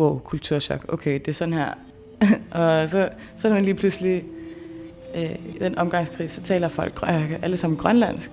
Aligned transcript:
wow, 0.00 0.18
kulturschok, 0.18 0.84
okay, 0.88 1.14
det 1.14 1.28
er 1.28 1.32
sådan 1.32 1.54
her. 1.54 1.68
og 2.60 2.88
så, 2.88 3.08
så 3.36 3.48
er 3.48 3.52
man 3.52 3.64
lige 3.64 3.74
pludselig, 3.74 4.24
øh, 5.16 5.54
i 5.54 5.58
den 5.60 5.78
omgangskreds, 5.78 6.30
så 6.30 6.42
taler 6.42 6.68
folk 6.68 7.00
øh, 7.02 7.32
alle 7.42 7.56
sammen 7.56 7.78
grønlandsk. 7.78 8.30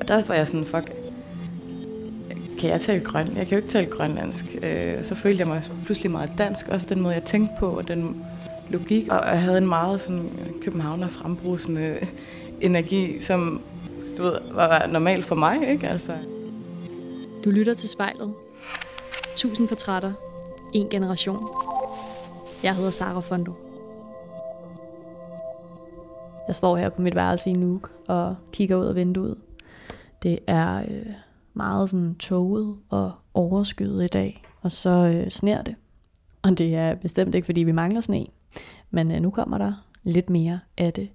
Og 0.00 0.08
der 0.08 0.22
var 0.26 0.34
jeg 0.34 0.48
sådan, 0.48 0.66
fuck, 0.66 0.92
kan 2.58 2.70
jeg 2.70 2.80
tale 2.80 3.00
grøn? 3.00 3.26
Jeg 3.36 3.46
kan 3.46 3.50
jo 3.50 3.56
ikke 3.56 3.68
tale 3.68 3.86
grønlandsk. 3.86 4.44
Øh, 4.62 5.04
så 5.04 5.14
følte 5.14 5.40
jeg 5.40 5.48
mig 5.48 5.62
pludselig 5.84 6.10
meget 6.10 6.32
dansk, 6.38 6.68
også 6.68 6.86
den 6.88 7.00
måde, 7.00 7.14
jeg 7.14 7.22
tænkte 7.22 7.54
på, 7.58 7.66
og 7.66 7.88
den 7.88 8.24
logik. 8.70 9.08
Og 9.08 9.26
jeg 9.26 9.40
havde 9.40 9.58
en 9.58 9.66
meget 9.68 10.00
sådan 10.00 10.20
øh, 10.20 10.62
københavner 10.62 11.08
frembrusende 11.08 11.96
energi, 12.60 13.20
som 13.20 13.62
du 14.16 14.22
ved, 14.22 14.38
var 14.52 14.86
normal 14.86 15.22
for 15.22 15.34
mig, 15.34 15.68
ikke? 15.68 15.88
Altså. 15.88 16.12
Du 17.44 17.50
lytter 17.50 17.74
til 17.74 17.88
spejlet. 17.88 18.34
Tusind 19.36 19.68
portrætter. 19.68 20.12
En 20.74 20.88
generation. 20.88 21.48
Jeg 22.62 22.76
hedder 22.76 22.90
Sara 22.90 23.20
Fondo. 23.20 23.52
Jeg 26.46 26.56
står 26.56 26.76
her 26.76 26.88
på 26.88 27.02
mit 27.02 27.14
værelse 27.14 27.50
i 27.50 27.52
Nuuk 27.52 27.90
og 28.08 28.36
kigger 28.52 28.76
ud 28.76 28.86
af 28.86 28.94
vinduet. 28.94 29.38
Det 30.22 30.38
er 30.46 30.78
øh, 30.78 31.06
meget 31.54 31.90
sådan 31.90 32.14
toget 32.14 32.76
og 32.88 33.12
overskyet 33.34 34.04
i 34.04 34.08
dag, 34.08 34.42
og 34.62 34.72
så 34.72 34.90
øh, 34.90 35.30
sner 35.30 35.62
det. 35.62 35.74
Og 36.42 36.58
det 36.58 36.74
er 36.74 36.94
bestemt 36.94 37.34
ikke, 37.34 37.46
fordi 37.46 37.62
vi 37.62 37.72
mangler 37.72 38.00
sne, 38.00 38.26
men 38.90 39.10
øh, 39.10 39.20
nu 39.20 39.30
kommer 39.30 39.58
der 39.58 39.72
lidt 40.02 40.30
mere 40.30 40.60
af 40.78 40.92
det. 40.92 41.08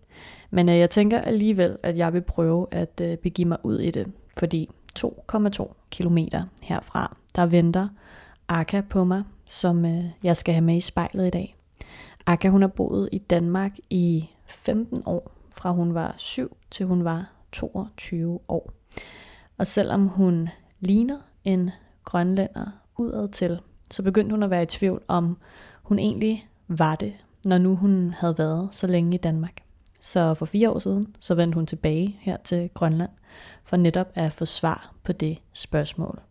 Men 0.49 0.69
øh, 0.69 0.77
jeg 0.77 0.89
tænker 0.89 1.19
alligevel, 1.19 1.77
at 1.83 1.97
jeg 1.97 2.13
vil 2.13 2.21
prøve 2.21 2.67
at 2.71 3.01
øh, 3.01 3.17
begive 3.17 3.47
mig 3.47 3.57
ud 3.63 3.79
i 3.79 3.91
det, 3.91 4.11
fordi 4.37 4.69
2,2 4.99 5.73
kilometer 5.89 6.43
herfra, 6.61 7.17
der 7.35 7.45
venter 7.45 7.87
Aka 8.47 8.81
på 8.81 9.03
mig, 9.03 9.23
som 9.49 9.85
øh, 9.85 10.05
jeg 10.23 10.37
skal 10.37 10.53
have 10.53 10.65
med 10.65 10.75
i 10.75 10.81
spejlet 10.81 11.27
i 11.27 11.29
dag. 11.29 11.55
Aka 12.25 12.49
hun 12.49 12.61
har 12.61 12.67
boet 12.67 13.09
i 13.11 13.17
Danmark 13.17 13.71
i 13.89 14.29
15 14.45 15.03
år, 15.05 15.31
fra 15.51 15.71
hun 15.71 15.93
var 15.93 16.13
7 16.17 16.57
til 16.71 16.85
hun 16.85 17.03
var 17.03 17.31
22 17.51 18.39
år. 18.47 18.71
Og 19.57 19.67
selvom 19.67 20.07
hun 20.07 20.49
ligner 20.79 21.17
en 21.43 21.71
grønlænder 22.03 22.71
udad 22.97 23.29
til, 23.29 23.59
så 23.91 24.03
begyndte 24.03 24.33
hun 24.33 24.43
at 24.43 24.49
være 24.49 24.63
i 24.63 24.65
tvivl 24.65 25.01
om, 25.07 25.37
hun 25.83 25.99
egentlig 25.99 26.49
var 26.67 26.95
det, 26.95 27.13
når 27.45 27.57
nu 27.57 27.75
hun 27.75 28.15
havde 28.17 28.37
været 28.37 28.69
så 28.71 28.87
længe 28.87 29.15
i 29.15 29.17
Danmark. 29.17 29.63
Så 29.99 30.33
for 30.33 30.45
fire 30.45 30.69
år 30.69 30.79
siden, 30.79 31.15
så 31.19 31.35
vendte 31.35 31.55
hun 31.55 31.65
tilbage 31.65 32.17
her 32.19 32.37
til 32.37 32.69
Grønland, 32.73 33.11
for 33.63 33.77
netop 33.77 34.07
at 34.15 34.33
få 34.33 34.45
svar 34.45 34.93
på 35.03 35.11
det 35.11 35.41
spørgsmål. 35.53 36.21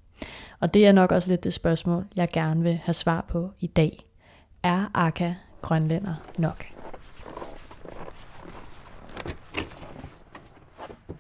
Og 0.61 0.75
det 0.75 0.87
er 0.87 0.93
nok 0.93 1.13
også 1.13 1.29
lidt 1.29 1.45
det 1.45 1.53
spørgsmål, 1.53 2.05
jeg 2.17 2.29
gerne 2.33 2.63
vil 2.63 2.81
have 2.85 2.95
svar 2.95 3.25
på 3.29 3.51
i 3.61 3.67
dag. 3.67 4.05
Er 4.63 4.91
Aka 4.95 5.35
grønlænder 5.63 6.15
nok? 6.39 6.67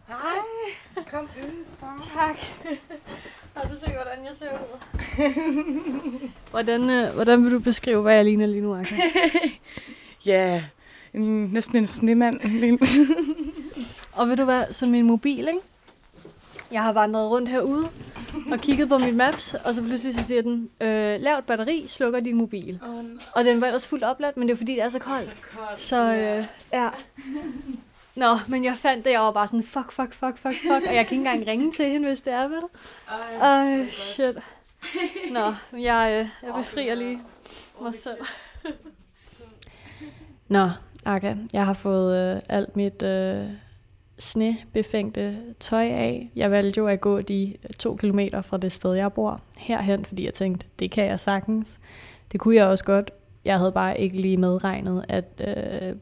Hej. 0.08 0.16
Kom 1.10 1.28
indenfor. 1.36 2.14
Tak. 2.14 2.38
Har 3.54 3.68
du 3.68 3.74
set, 3.78 3.88
hvordan 3.88 4.24
jeg 4.24 4.34
ser 4.34 4.50
ud? 4.52 4.78
hvordan, 6.50 6.90
øh, 6.90 7.14
hvordan 7.14 7.44
vil 7.44 7.52
du 7.52 7.58
beskrive, 7.58 8.02
hvad 8.02 8.14
jeg 8.14 8.24
ligner 8.24 8.46
lige 8.46 8.60
nu, 8.60 8.74
Aka? 8.74 8.96
Ja, 10.26 10.64
en, 11.14 11.46
næsten 11.46 11.76
en 11.76 11.86
snemand. 11.86 12.40
Og 14.18 14.28
ved 14.28 14.36
du 14.36 14.44
hvad, 14.44 14.72
så 14.72 14.86
min 14.86 15.06
mobil, 15.06 15.48
ikke? 15.48 15.60
Jeg 16.70 16.82
har 16.82 16.92
vandret 16.92 17.30
rundt 17.30 17.48
herude 17.48 17.88
og 18.52 18.58
kigget 18.60 18.88
på 18.88 18.98
mit 18.98 19.14
maps, 19.16 19.54
og 19.54 19.74
så 19.74 19.82
pludselig 19.82 20.14
så 20.14 20.24
siger 20.24 20.42
den, 20.42 20.70
øh, 20.80 21.20
lavt 21.20 21.46
batteri 21.46 21.84
slukker 21.86 22.20
din 22.20 22.36
mobil. 22.36 22.80
Oh, 22.88 23.04
Og 23.32 23.44
den 23.44 23.60
var 23.60 23.66
ellers 23.66 23.86
fuldt 23.86 24.04
opladt, 24.04 24.36
men 24.36 24.48
det 24.48 24.54
er 24.54 24.58
fordi, 24.58 24.72
det 24.72 24.82
er 24.82 24.88
så 24.88 24.98
koldt. 24.98 25.24
så 25.24 25.56
koldt. 25.58 25.80
Så 25.80 25.96
øh, 26.14 26.44
ja. 26.72 26.88
Nå, 28.14 28.38
men 28.48 28.64
jeg 28.64 28.74
fandt 28.74 29.04
det, 29.04 29.10
jeg 29.10 29.20
var 29.20 29.32
bare 29.32 29.46
sådan, 29.46 29.62
fuck, 29.62 29.92
fuck, 29.92 30.12
fuck, 30.12 30.38
fuck, 30.38 30.54
fuck, 30.62 30.86
og 30.88 30.94
jeg 30.94 31.06
kan 31.06 31.18
ikke 31.18 31.30
engang 31.30 31.46
ringe 31.46 31.72
til 31.72 31.86
hende, 31.86 32.08
hvis 32.08 32.20
det 32.20 32.32
er, 32.32 32.48
vel? 32.48 32.62
Ej, 33.40 33.76
Ej, 33.80 33.86
shit. 33.90 34.38
Nå, 35.30 35.52
jeg, 35.80 36.18
øh, 36.20 36.28
jeg 36.48 36.54
befrier 36.56 36.94
lige 36.94 37.22
mig 37.82 37.92
selv. 37.94 38.16
Nå, 40.48 40.68
Aka, 41.04 41.34
jeg 41.52 41.66
har 41.66 41.72
fået 41.72 42.34
øh, 42.36 42.42
alt 42.48 42.76
mit 42.76 43.02
øh, 43.02 43.44
snebefængte 44.18 45.36
tøj 45.60 45.84
af. 45.84 46.30
Jeg 46.36 46.50
valgte 46.50 46.78
jo 46.78 46.86
at 46.86 47.00
gå 47.00 47.20
de 47.20 47.54
to 47.78 47.96
kilometer 47.96 48.42
fra 48.42 48.56
det 48.56 48.72
sted, 48.72 48.94
jeg 48.94 49.12
bor, 49.12 49.40
herhen, 49.56 50.04
fordi 50.04 50.24
jeg 50.24 50.34
tænkte, 50.34 50.66
det 50.78 50.90
kan 50.90 51.04
jeg 51.04 51.20
sagtens. 51.20 51.78
Det 52.32 52.40
kunne 52.40 52.54
jeg 52.54 52.66
også 52.66 52.84
godt. 52.84 53.10
Jeg 53.44 53.58
havde 53.58 53.72
bare 53.72 54.00
ikke 54.00 54.20
lige 54.20 54.36
medregnet, 54.36 55.04
at 55.08 55.42
øh, 55.46 55.96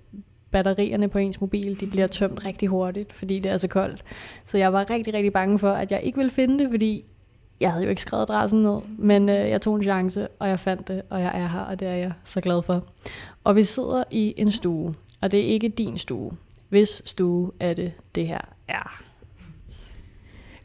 batterierne 0.50 1.08
på 1.08 1.18
ens 1.18 1.40
mobil, 1.40 1.80
de 1.80 1.86
bliver 1.86 2.06
tømt 2.06 2.44
rigtig 2.44 2.68
hurtigt, 2.68 3.12
fordi 3.12 3.38
det 3.38 3.52
er 3.52 3.56
så 3.56 3.68
koldt. 3.68 4.04
Så 4.44 4.58
jeg 4.58 4.72
var 4.72 4.90
rigtig, 4.90 5.14
rigtig 5.14 5.32
bange 5.32 5.58
for, 5.58 5.70
at 5.70 5.92
jeg 5.92 6.00
ikke 6.02 6.18
ville 6.18 6.30
finde 6.30 6.58
det, 6.64 6.70
fordi 6.70 7.04
jeg 7.60 7.72
havde 7.72 7.84
jo 7.84 7.90
ikke 7.90 8.02
skrevet 8.02 8.22
adressen 8.22 8.62
ned, 8.62 8.78
men 8.98 9.28
øh, 9.28 9.34
jeg 9.34 9.62
tog 9.62 9.76
en 9.76 9.82
chance, 9.82 10.28
og 10.28 10.48
jeg 10.48 10.60
fandt 10.60 10.88
det, 10.88 11.02
og 11.10 11.20
jeg 11.20 11.32
er 11.34 11.48
her, 11.48 11.60
og 11.60 11.80
det 11.80 11.88
er 11.88 11.94
jeg 11.94 12.12
så 12.24 12.40
glad 12.40 12.62
for. 12.62 12.84
Og 13.44 13.56
vi 13.56 13.64
sidder 13.64 14.04
i 14.10 14.34
en 14.36 14.50
stue, 14.50 14.94
og 15.20 15.32
det 15.32 15.40
er 15.40 15.44
ikke 15.44 15.68
din 15.68 15.98
stue. 15.98 16.32
Hvis 16.68 17.02
stue 17.04 17.52
er 17.60 17.74
det, 17.74 17.92
det 18.14 18.26
her 18.26 18.40
er. 18.68 19.02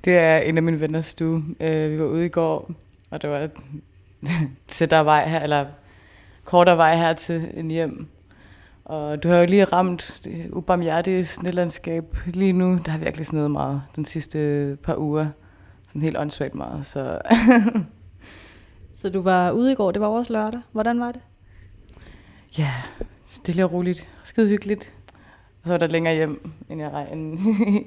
Det 0.04 0.18
er 0.18 0.38
en 0.38 0.58
af 0.58 0.64
mine 0.64 0.80
venners 0.80 1.06
stue. 1.06 1.44
Øh, 1.60 1.92
vi 1.92 2.00
var 2.00 2.06
ude 2.06 2.26
i 2.26 2.30
går, 2.30 2.72
og 3.10 3.22
det 3.22 3.30
var 3.30 3.50
tættere 4.68 5.06
vej 5.06 5.30
her, 5.30 5.40
eller 5.40 5.66
kortere 6.46 6.78
vej 6.78 6.96
her 6.96 7.14
til 7.14 7.52
en 7.54 7.72
hjem. 7.72 8.08
Og 8.86 9.24
du 9.24 9.28
har 9.28 9.38
jo 9.38 9.46
lige 9.46 9.64
ramt 9.64 10.22
det 10.24 10.50
ubarmhjertige 10.52 11.26
snelandskab 11.26 12.18
lige 12.26 12.54
nu. 12.54 12.80
Der 12.86 12.92
har 12.92 12.98
virkelig 12.98 13.26
sneet 13.26 13.52
meget 13.52 13.82
den 13.96 14.06
sidste 14.06 14.78
par 14.84 14.96
uger. 14.98 15.28
Sådan 15.88 16.02
helt 16.02 16.18
åndssvagt 16.18 16.56
meget. 16.56 16.86
Så 16.86 17.20
Så 18.94 19.10
du 19.10 19.22
var 19.22 19.52
ude 19.52 19.72
i 19.72 19.76
går, 19.76 19.92
det 19.92 20.02
var 20.02 20.08
også 20.08 20.34
lørdag. 20.34 20.62
Hvordan 20.72 21.00
var 21.00 21.12
det? 21.12 21.22
ja, 22.58 22.74
stille 23.26 23.64
og 23.64 23.72
roligt. 23.72 24.08
Skide 24.24 24.48
hyggeligt. 24.48 24.94
Og 25.62 25.68
så 25.68 25.74
var 25.74 25.78
der 25.78 25.88
længere 25.88 26.16
hjem, 26.16 26.52
end 26.70 26.82
jeg, 26.82 27.08
end 27.14 27.40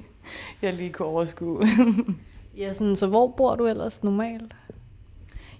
jeg 0.62 0.72
lige 0.72 0.92
kunne 0.92 1.08
overskue. 1.08 1.62
Ja, 2.56 2.72
sådan, 2.72 2.96
så 2.96 3.06
hvor 3.06 3.34
bor 3.36 3.56
du 3.56 3.66
ellers 3.66 4.02
normalt? 4.02 4.56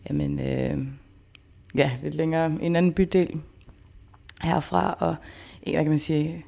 Jamen, 0.09 0.41
øh, 0.41 0.87
ja, 1.75 1.91
lidt 2.03 2.15
længere. 2.15 2.47
En 2.61 2.77
anden 2.77 2.93
bydel 2.93 3.41
herfra, 4.43 4.97
og 4.99 5.17
hvad 5.63 5.75
kan 5.75 5.89
man 5.89 5.99
sige, 5.99 6.45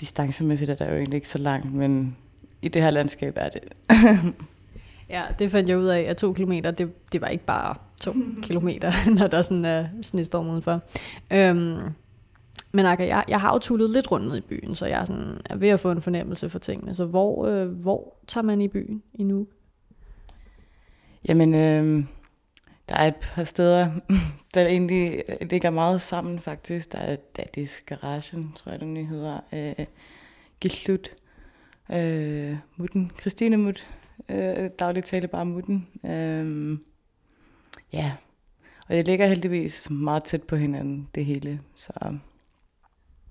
distancemæssigt 0.00 0.70
er 0.70 0.74
der 0.74 0.88
jo 0.88 0.96
egentlig 0.96 1.16
ikke 1.16 1.28
så 1.28 1.38
langt, 1.38 1.74
men 1.74 2.16
i 2.62 2.68
det 2.68 2.82
her 2.82 2.90
landskab 2.90 3.32
er 3.36 3.48
det. 3.48 3.62
Ja, 5.08 5.22
det 5.38 5.50
fandt 5.50 5.68
jeg 5.68 5.78
ud 5.78 5.86
af, 5.86 6.00
at 6.00 6.16
to 6.16 6.32
kilometer, 6.32 6.70
det, 6.70 7.12
det 7.12 7.20
var 7.20 7.26
ikke 7.26 7.44
bare 7.44 7.74
to 8.00 8.14
kilometer, 8.42 8.92
når 9.18 9.26
der 9.26 9.42
sådan 9.42 9.64
er 9.64 9.86
snestorm 10.02 10.48
udenfor. 10.48 10.80
Øhm, 11.30 11.78
men 12.72 12.86
Akka, 12.86 13.06
jeg, 13.06 13.24
jeg 13.28 13.40
har 13.40 13.52
jo 13.52 13.58
tullet 13.58 13.90
lidt 13.90 14.10
rundt 14.10 14.26
ned 14.26 14.36
i 14.36 14.40
byen, 14.40 14.74
så 14.74 14.86
jeg 14.86 15.00
er, 15.00 15.04
sådan, 15.04 15.40
er 15.44 15.56
ved 15.56 15.68
at 15.68 15.80
få 15.80 15.90
en 15.90 16.02
fornemmelse 16.02 16.50
for 16.50 16.58
tingene. 16.58 16.94
Så 16.94 17.04
hvor, 17.04 17.46
øh, 17.46 17.68
hvor 17.68 18.16
tager 18.26 18.44
man 18.44 18.60
i 18.60 18.68
byen 18.68 19.02
i 19.14 19.22
nu? 19.22 19.46
Jamen, 21.28 21.54
øh, 21.54 22.04
der 22.88 22.96
er 22.96 23.06
et 23.06 23.16
par 23.16 23.44
steder, 23.44 23.90
der 24.54 24.66
egentlig 24.66 25.24
ligger 25.50 25.70
meget 25.70 26.02
sammen 26.02 26.38
faktisk. 26.38 26.92
Der 26.92 26.98
er 26.98 27.16
Daddy's 27.38 27.84
Garagen, 27.86 28.52
tror 28.56 28.72
jeg, 28.72 28.80
den 28.80 28.94
nye 28.94 29.06
hedder. 29.06 29.40
Øh, 29.52 29.86
Gislut. 30.60 31.14
Øh, 31.92 32.56
Mutten. 32.76 33.10
Christine 33.20 33.56
Mut. 33.56 33.88
Øh, 34.28 34.70
dagligt 34.78 35.06
tale 35.06 35.28
bare 35.28 35.46
Mutten. 35.46 35.88
Øh, 36.04 36.78
ja, 37.92 38.12
og 38.88 38.94
det 38.94 39.06
ligger 39.06 39.26
heldigvis 39.26 39.90
meget 39.90 40.24
tæt 40.24 40.42
på 40.42 40.56
hinanden, 40.56 41.08
det 41.14 41.24
hele. 41.24 41.60
Så 41.74 41.92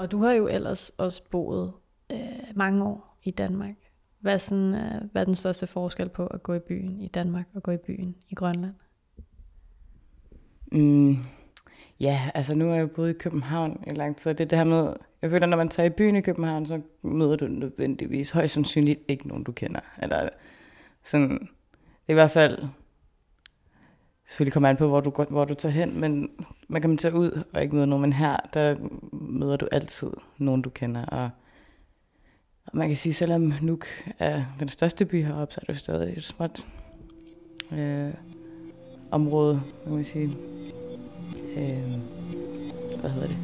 og 0.01 0.11
du 0.11 0.23
har 0.23 0.31
jo 0.31 0.47
ellers 0.47 0.89
også 0.89 1.29
boet 1.29 1.73
øh, 2.11 2.17
mange 2.55 2.83
år 2.83 3.17
i 3.23 3.31
Danmark. 3.31 3.75
Hvad 4.19 4.39
sådan, 4.39 4.75
øh, 4.75 5.01
hvad 5.11 5.21
er 5.21 5.25
den 5.25 5.35
største 5.35 5.67
forskel 5.67 6.09
på 6.09 6.27
at 6.27 6.43
gå 6.43 6.53
i 6.53 6.59
byen 6.59 7.01
i 7.01 7.07
Danmark 7.07 7.45
og 7.53 7.63
gå 7.63 7.71
i 7.71 7.77
byen 7.77 8.15
i 8.29 8.35
Grønland? 8.35 8.73
Mm, 10.71 11.17
ja, 11.99 12.29
altså 12.33 12.53
nu 12.53 12.69
er 12.69 12.73
jeg 12.73 12.81
jo 12.81 12.87
boet 12.87 13.09
i 13.09 13.13
København 13.13 13.83
i 13.87 13.89
lang 13.89 14.17
tid, 14.17 14.33
det 14.33 14.39
er 14.39 14.47
det 14.47 14.57
her 14.57 14.65
med, 14.65 14.93
jeg 15.21 15.29
føler, 15.29 15.45
når 15.45 15.57
man 15.57 15.69
tager 15.69 15.87
i 15.87 15.93
byen 15.97 16.15
i 16.15 16.21
København, 16.21 16.65
så 16.65 16.81
møder 17.01 17.35
du 17.35 17.47
nødvendigvis 17.47 18.29
højst 18.29 18.53
sandsynligt 18.53 18.99
ikke 19.07 19.27
nogen, 19.27 19.43
du 19.43 19.51
kender. 19.51 19.81
Eller 20.01 20.29
sådan, 21.03 21.29
det 21.29 22.07
er 22.07 22.11
i 22.11 22.13
hvert 22.13 22.31
fald, 22.31 22.67
selvfølgelig 24.31 24.53
kommer 24.53 24.69
an 24.69 24.77
på, 24.77 24.87
hvor 24.87 25.01
du, 25.01 25.09
går- 25.09 25.27
hvor 25.29 25.45
du 25.45 25.53
tager 25.53 25.73
hen, 25.73 25.99
men 25.99 26.29
man 26.67 26.81
kan 26.81 26.97
tage 26.97 27.13
ud 27.15 27.43
og 27.53 27.61
ikke 27.61 27.75
møde 27.75 27.87
nogen, 27.87 28.01
men 28.01 28.13
her, 28.13 28.37
der 28.53 28.75
møder 29.11 29.57
du 29.57 29.67
altid 29.71 30.11
nogen, 30.37 30.61
du 30.61 30.69
kender, 30.69 31.05
og 31.05 31.29
og 32.65 32.77
man 32.77 32.87
kan 32.87 32.95
sige, 32.97 33.13
selvom 33.13 33.53
Nuuk 33.61 33.85
er 34.19 34.43
den 34.59 34.69
største 34.69 35.05
by 35.05 35.23
heroppe, 35.25 35.53
så 35.53 35.59
er 35.61 35.65
det 35.65 35.73
jo 35.73 35.79
stadig 35.79 36.17
et 36.17 36.23
småt 36.23 36.65
øh, 37.71 38.09
område, 39.11 39.61
kan 39.83 39.93
man 39.93 40.03
sige. 40.03 40.37
Øh, 41.57 41.83
hvad 43.01 43.09
hedder 43.09 43.27
det? 43.27 43.37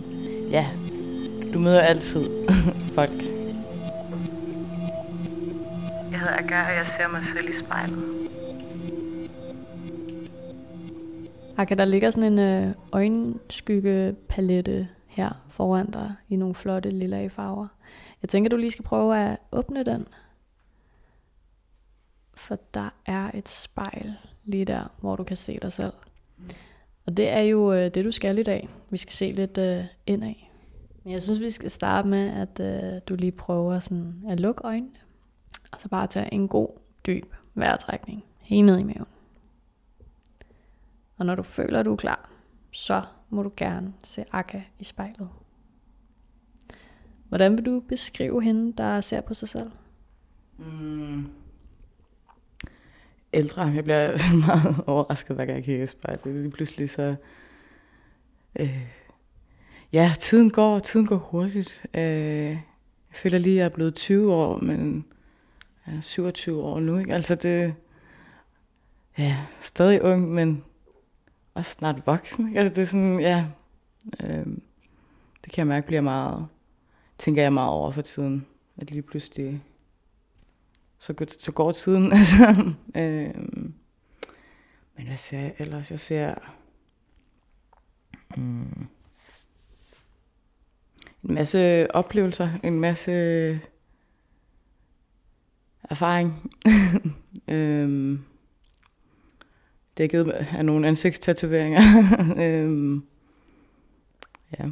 Ja, 0.51 0.67
du 1.53 1.59
møder 1.59 1.81
altid 1.81 2.25
folk. 2.95 3.23
Jeg 6.11 6.19
hedder 6.19 6.37
Agar, 6.37 6.69
og 6.69 6.75
jeg 6.75 6.87
ser 6.87 7.07
mig 7.07 7.23
selv 7.23 7.49
i 7.49 7.53
spejlet. 7.53 8.26
Akka, 11.57 11.75
der 11.75 11.85
ligger 11.85 12.09
sådan 12.09 12.39
en 12.39 12.39
øjenskyggepalette 12.91 14.11
øjenskygge-palette 14.11 14.87
her 15.07 15.45
foran 15.49 15.91
dig 15.91 16.13
i 16.29 16.35
nogle 16.35 16.55
flotte 16.55 16.89
lilla 16.89 17.27
farver. 17.27 17.67
Jeg 18.21 18.29
tænker, 18.29 18.49
du 18.49 18.57
lige 18.57 18.71
skal 18.71 18.85
prøve 18.85 19.17
at 19.17 19.37
åbne 19.51 19.83
den. 19.83 20.07
For 22.33 22.59
der 22.73 22.89
er 23.05 23.31
et 23.33 23.49
spejl 23.49 24.13
lige 24.45 24.65
der, 24.65 24.91
hvor 24.99 25.15
du 25.15 25.23
kan 25.23 25.37
se 25.37 25.59
dig 25.61 25.71
selv. 25.71 25.93
Og 27.05 27.17
det 27.17 27.29
er 27.29 27.41
jo 27.41 27.73
øh, 27.73 27.85
det, 27.93 28.05
du 28.05 28.11
skal 28.11 28.37
i 28.37 28.43
dag. 28.43 28.69
Vi 28.89 28.97
skal 28.97 29.13
se 29.13 29.31
lidt 29.31 29.57
øh, 29.57 29.85
indad. 30.05 30.33
Men 31.03 31.13
jeg 31.13 31.23
synes, 31.23 31.39
vi 31.39 31.49
skal 31.49 31.69
starte 31.69 32.07
med, 32.07 32.29
at 32.29 32.59
øh, 32.59 33.01
du 33.09 33.15
lige 33.15 33.31
prøver 33.31 33.79
sådan 33.79 34.23
at 34.29 34.39
lukke 34.39 34.61
øjnene. 34.63 34.91
Og 35.71 35.79
så 35.79 35.89
bare 35.89 36.07
tage 36.07 36.33
en 36.33 36.47
god, 36.47 36.69
dyb 37.07 37.25
vejrtrækning. 37.55 38.23
Helt 38.41 38.65
ned 38.65 38.79
i 38.79 38.83
maven. 38.83 39.16
Og 41.17 41.25
når 41.25 41.35
du 41.35 41.43
føler, 41.43 41.79
at 41.79 41.85
du 41.85 41.91
er 41.91 41.97
klar, 41.97 42.29
så 42.71 43.03
må 43.29 43.43
du 43.43 43.51
gerne 43.57 43.93
se 44.03 44.25
Akka 44.31 44.61
i 44.79 44.83
spejlet. 44.83 45.29
Hvordan 47.29 47.57
vil 47.57 47.65
du 47.65 47.79
beskrive 47.79 48.43
hende, 48.43 48.73
der 48.77 49.01
ser 49.01 49.21
på 49.21 49.33
sig 49.33 49.49
selv? 49.49 49.71
Mm. 50.57 51.27
Ældre. 53.33 53.61
Jeg 53.61 53.83
bliver 53.83 54.17
meget 54.47 54.83
overrasket, 54.87 55.35
hver 55.35 55.45
gang 55.45 55.55
jeg 55.55 55.65
kigger 55.65 55.83
i 55.83 55.87
spejlet. 55.87 56.23
Det 56.23 56.45
er 56.45 56.49
pludselig 56.49 56.89
så... 56.89 57.15
Øh, 58.59 58.87
ja, 59.93 60.13
tiden 60.19 60.49
går, 60.49 60.79
tiden 60.79 61.05
går 61.05 61.15
hurtigt. 61.17 61.85
Øh, 61.93 62.01
jeg 62.01 62.61
føler 63.13 63.37
lige, 63.37 63.53
at 63.53 63.57
jeg 63.57 63.65
er 63.65 63.69
blevet 63.69 63.95
20 63.95 64.33
år, 64.33 64.59
men 64.59 65.05
jeg 65.87 65.95
er 65.95 66.01
27 66.01 66.61
år 66.61 66.79
nu. 66.79 66.97
Ikke? 66.97 67.13
Altså 67.13 67.35
det... 67.35 67.75
Ja, 69.17 69.37
stadig 69.59 70.01
ung, 70.01 70.31
men 70.31 70.63
også 71.57 71.71
snart 71.71 72.07
voksen. 72.07 72.47
Ikke? 72.47 72.59
Altså 72.59 72.73
det 72.73 72.81
er 72.81 72.85
sådan, 72.85 73.19
ja... 73.19 73.45
Øh, 74.23 74.45
det 75.43 75.53
kan 75.53 75.57
jeg 75.57 75.67
mærke 75.67 75.87
bliver 75.87 76.01
meget... 76.01 76.47
Tænker 77.17 77.41
jeg 77.41 77.53
meget 77.53 77.69
over 77.69 77.91
for 77.91 78.01
tiden. 78.01 78.45
At 78.77 78.91
lige 78.91 79.01
pludselig 79.01 79.63
så, 80.99 81.13
går, 81.13 81.25
så 81.39 81.51
går 81.51 81.71
tiden. 81.71 82.11
Altså, 82.17 82.73
øh, 82.95 83.43
men 84.95 85.07
hvad 85.07 85.17
ser 85.17 85.39
jeg 85.39 85.53
ellers? 85.57 85.91
Jeg 85.91 85.99
ser 85.99 86.35
mm, 88.37 88.87
en 91.23 91.33
masse 91.33 91.87
oplevelser, 91.95 92.49
en 92.63 92.79
masse 92.79 93.11
erfaring. 95.83 96.51
øhm, 97.47 98.23
dækket 99.97 100.29
af 100.57 100.65
nogle 100.65 100.87
ansigtstatoveringer. 100.87 101.81
øhm, 102.43 103.03
ja. 104.59 104.65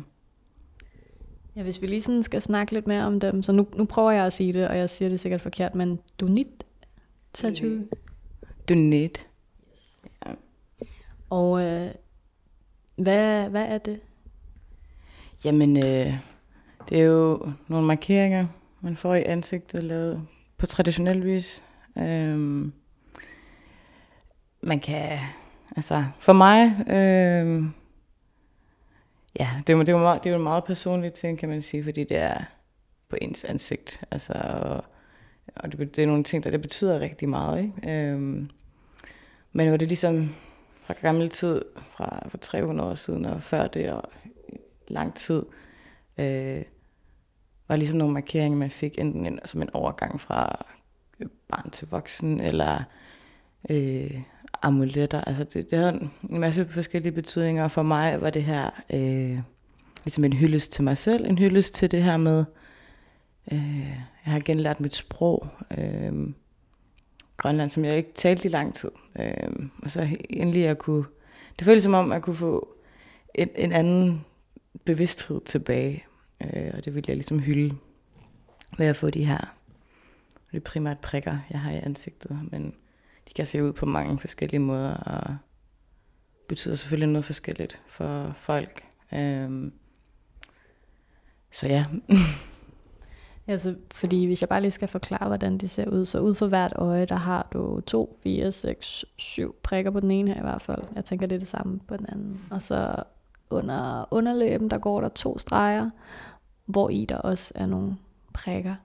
Ja, 1.56 1.63
hvis 1.63 1.81
vi 1.81 1.88
lige 1.88 2.01
sådan 2.01 2.24
skal 2.24 2.42
snakke 2.42 2.74
lidt 2.74 2.88
mere 2.88 3.06
om 3.06 3.19
dem, 3.19 3.44
så 3.44 3.51
nu, 3.51 3.68
nu 3.75 3.86
prøver 3.86 4.12
jeg 4.12 4.25
at 4.25 4.33
sige 4.33 4.54
det, 4.54 4.68
og 4.68 4.77
jeg 4.77 4.89
siger 4.89 5.10
det 5.10 5.19
sikkert 5.19 5.42
forkert, 5.42 5.75
men 5.75 6.00
donit 6.19 6.63
tattoo. 7.33 7.69
Donate. 8.69 9.19
Ja. 10.25 10.31
Og 11.30 11.62
øh, 11.63 11.92
hvad, 12.95 13.50
hvad 13.50 13.66
er 13.66 13.77
det? 13.77 14.00
Jamen, 15.45 15.77
øh, 15.77 16.13
det 16.89 17.00
er 17.00 17.04
jo 17.04 17.51
nogle 17.68 17.88
markeringer, 17.88 18.48
man 18.81 18.95
får 18.95 19.16
i 19.16 19.24
ansigtet, 19.24 19.83
lavet 19.83 20.22
på 20.57 20.66
traditionel 20.66 21.25
vis. 21.25 21.63
Øhm, 21.98 22.74
man 24.65 24.79
kan, 24.79 25.19
altså 25.75 26.06
for 26.19 26.33
mig, 26.33 26.75
øh, 26.88 27.63
ja, 29.39 29.50
det 29.67 29.73
er, 29.73 29.77
det, 29.77 29.89
er 29.89 29.97
meget, 29.97 30.23
det 30.23 30.29
er 30.29 30.33
jo 30.33 30.38
en 30.38 30.44
meget 30.44 30.63
personlig 30.63 31.13
ting, 31.13 31.38
kan 31.38 31.50
man 31.50 31.62
sige, 31.62 31.83
fordi 31.83 32.03
det 32.03 32.17
er 32.17 32.44
på 33.09 33.17
ens 33.21 33.44
ansigt. 33.44 34.03
Altså, 34.12 34.33
og, 34.33 34.83
og 35.56 35.71
det, 35.71 35.95
det 35.95 36.03
er 36.03 36.07
nogle 36.07 36.23
ting, 36.23 36.44
der 36.44 36.50
det 36.50 36.62
betyder 36.62 37.00
rigtig 37.00 37.29
meget. 37.29 37.62
Ikke? 37.62 38.12
Øh, 38.12 38.19
men 39.51 39.71
var 39.71 39.77
det 39.77 39.88
ligesom 39.88 40.35
fra 40.83 40.94
gammel 41.01 41.29
tid, 41.29 41.62
fra 41.91 42.27
for 42.29 42.38
300 42.38 42.89
år 42.89 42.95
siden 42.95 43.25
og 43.25 43.44
før 43.44 43.67
det, 43.67 43.91
og 43.91 44.03
lang 44.88 45.15
tid, 45.15 45.44
øh, 46.17 46.63
var 47.67 47.75
ligesom 47.75 47.97
nogle 47.97 48.13
markeringer, 48.13 48.59
man 48.59 48.69
fik 48.69 49.00
enten 49.00 49.25
en, 49.25 49.39
som 49.45 49.62
en 49.62 49.69
overgang 49.73 50.21
fra 50.21 50.65
barn 51.50 51.69
til 51.71 51.88
voksen, 51.91 52.39
eller 52.41 52.83
øh, 53.69 54.21
amuletter. 54.65 55.21
Altså 55.21 55.44
det, 55.44 55.71
det 55.71 55.79
havde 55.79 56.09
en 56.29 56.39
masse 56.39 56.67
forskellige 56.69 57.12
betydninger, 57.12 57.67
for 57.67 57.83
mig 57.83 58.21
var 58.21 58.29
det 58.29 58.44
her 58.44 58.69
øh, 58.94 59.39
ligesom 60.06 60.23
en 60.23 60.33
hyldest 60.33 60.71
til 60.71 60.83
mig 60.83 60.97
selv, 60.97 61.25
en 61.25 61.38
hyldest 61.38 61.75
til 61.75 61.91
det 61.91 62.03
her 62.03 62.17
med, 62.17 62.45
øh, 63.51 63.89
jeg 64.25 64.33
har 64.33 64.39
genlært 64.39 64.79
mit 64.79 64.95
sprog, 64.95 65.47
øh, 65.77 66.33
Grønland, 67.38 67.69
som 67.69 67.85
jeg 67.85 67.97
ikke 67.97 68.13
talte 68.15 68.47
i 68.47 68.51
lang 68.51 68.73
tid. 68.73 68.91
Øh, 69.19 69.69
og 69.83 69.89
så 69.89 70.07
endelig 70.29 70.67
at 70.67 70.77
kunne, 70.77 71.06
det 71.59 71.65
føltes 71.65 71.83
som 71.83 71.94
om, 71.94 72.12
at 72.12 72.21
kunne 72.21 72.35
få 72.35 72.75
en, 73.35 73.50
en 73.56 73.71
anden 73.71 74.25
bevidsthed 74.85 75.41
tilbage, 75.45 76.03
øh, 76.44 76.71
og 76.73 76.85
det 76.85 76.95
ville 76.95 77.06
jeg 77.07 77.15
ligesom 77.15 77.39
hylde 77.39 77.75
ved 78.77 78.85
at 78.85 78.95
få 78.95 79.09
de 79.09 79.25
her, 79.25 79.56
det 80.51 80.57
er 80.57 80.62
primært 80.62 81.00
prikker, 81.00 81.38
jeg 81.50 81.59
har 81.59 81.71
i 81.71 81.79
ansigtet, 81.83 82.39
men 82.51 82.73
kan 83.36 83.46
se 83.46 83.64
ud 83.64 83.74
på 83.74 83.86
mange 83.86 84.20
forskellige 84.20 84.60
måder, 84.60 84.94
og 84.94 85.38
betyder 86.48 86.76
selvfølgelig 86.76 87.10
noget 87.10 87.26
forskelligt 87.26 87.80
for 87.88 88.34
folk. 88.38 88.84
Øhm, 89.14 89.74
så 91.52 91.68
ja. 91.68 91.86
Altså, 93.48 93.76
fordi 93.92 94.26
hvis 94.26 94.42
jeg 94.42 94.50
bare 94.50 94.62
lige 94.62 94.72
skal 94.72 94.88
forklare, 94.88 95.28
hvordan 95.28 95.58
de 95.58 95.68
ser 95.68 95.90
ud, 95.90 96.06
så 96.06 96.20
ud 96.20 96.36
for 96.36 96.48
hvert 96.48 96.74
øje, 96.76 97.06
der 97.06 97.16
har 97.16 97.48
du 97.54 97.82
2, 97.82 98.20
4, 98.24 98.52
6, 98.52 99.06
7 99.18 99.56
prikker 99.64 99.92
på 99.92 100.00
den 100.00 100.12
ene 100.12 100.34
her 100.34 100.40
i 100.40 100.42
hvert 100.42 100.62
fald. 100.62 100.82
Jeg 100.96 101.06
tænker, 101.06 101.28
det 101.28 101.36
er 101.36 101.40
det 101.40 101.48
samme 101.48 101.80
på 101.88 101.98
den 101.98 102.06
anden. 102.10 102.42
Og 102.52 102.62
så 102.62 103.04
under 103.50 104.06
underlæben, 104.12 104.70
der 104.70 104.77
går 104.77 105.01
der 105.01 105.10
to 105.10 105.38
streger, 105.38 105.89
hvor 106.65 106.89
i 106.89 107.06
der 107.06 107.18
også 107.18 107.51
er 107.56 107.65
nogle 107.65 107.98
prikker. 108.34 108.75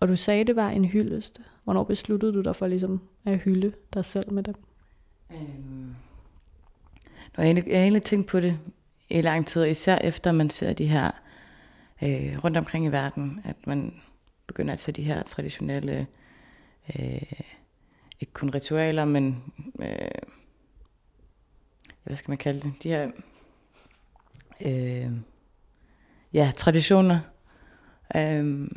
Og 0.00 0.08
du 0.08 0.16
sagde, 0.16 0.44
det 0.44 0.56
var 0.56 0.68
en 0.68 0.84
hyldest. 0.84 1.40
Hvornår 1.64 1.84
besluttede 1.84 2.32
du 2.32 2.40
dig 2.40 2.56
for 2.56 2.66
ligesom 2.66 3.00
at 3.24 3.38
hylde 3.38 3.72
dig 3.94 4.04
selv 4.04 4.32
med 4.32 4.42
dem? 4.42 4.54
Øhm, 5.32 5.94
jeg, 7.36 7.44
egentlig, 7.44 7.66
jeg 7.66 7.76
har 7.76 7.82
egentlig 7.82 8.02
tænkt 8.02 8.28
på 8.28 8.40
det 8.40 8.58
i 9.08 9.20
lang 9.20 9.46
tid, 9.46 9.64
især 9.64 9.98
efter 9.98 10.32
man 10.32 10.50
ser 10.50 10.72
de 10.72 10.86
her 10.86 11.10
øh, 12.02 12.44
rundt 12.44 12.56
omkring 12.56 12.84
i 12.86 12.88
verden, 12.88 13.40
at 13.44 13.56
man 13.66 13.94
begynder 14.46 14.72
at 14.72 14.80
se 14.80 14.92
de 14.92 15.02
her 15.02 15.22
traditionelle, 15.22 16.06
øh, 16.98 17.22
ikke 18.20 18.32
kun 18.32 18.50
ritualer, 18.50 19.04
men 19.04 19.42
øh, 19.78 20.08
hvad 22.02 22.16
skal 22.16 22.30
man 22.30 22.38
kalde 22.38 22.60
det, 22.60 22.72
de 22.82 22.88
her 22.88 23.10
øh, 24.60 25.12
ja, 26.32 26.52
traditioner. 26.56 27.20
Øh, 28.16 28.68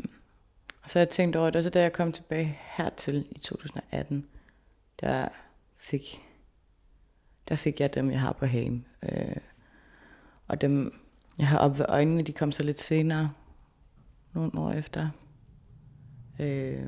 så 0.86 1.00
jeg 1.00 1.10
tænkte 1.10 1.38
over 1.38 1.50
det, 1.50 1.56
og 1.56 1.64
så 1.64 1.70
da 1.70 1.82
jeg 1.82 1.94
kom 1.94 2.12
tilbage 2.12 2.60
hertil 2.62 3.28
i 3.32 3.40
2018, 3.40 4.26
der 5.02 5.28
fik, 5.78 6.02
der 7.50 7.56
fik 7.56 7.80
jeg 7.80 7.94
dem, 7.94 8.12
jeg 8.12 8.22
har 8.22 8.34
på 8.34 8.46
hagen. 8.46 8.86
Øh, 9.04 9.36
og 10.48 10.62
dem, 10.62 11.00
jeg 11.38 11.48
har 11.48 11.58
op 11.58 11.78
ved 11.80 11.86
øjnene, 11.90 12.24
de 12.24 12.34
kom 12.34 12.52
så 12.52 12.64
lidt 12.64 12.80
senere, 12.80 13.32
nogle 14.34 14.60
år 14.60 14.72
efter. 14.72 15.10
Øh, 16.40 16.86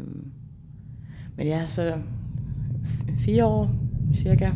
men 1.35 1.47
ja, 1.47 1.65
så 1.65 2.01
fire 3.19 3.45
år 3.45 3.71
cirka. 4.15 4.51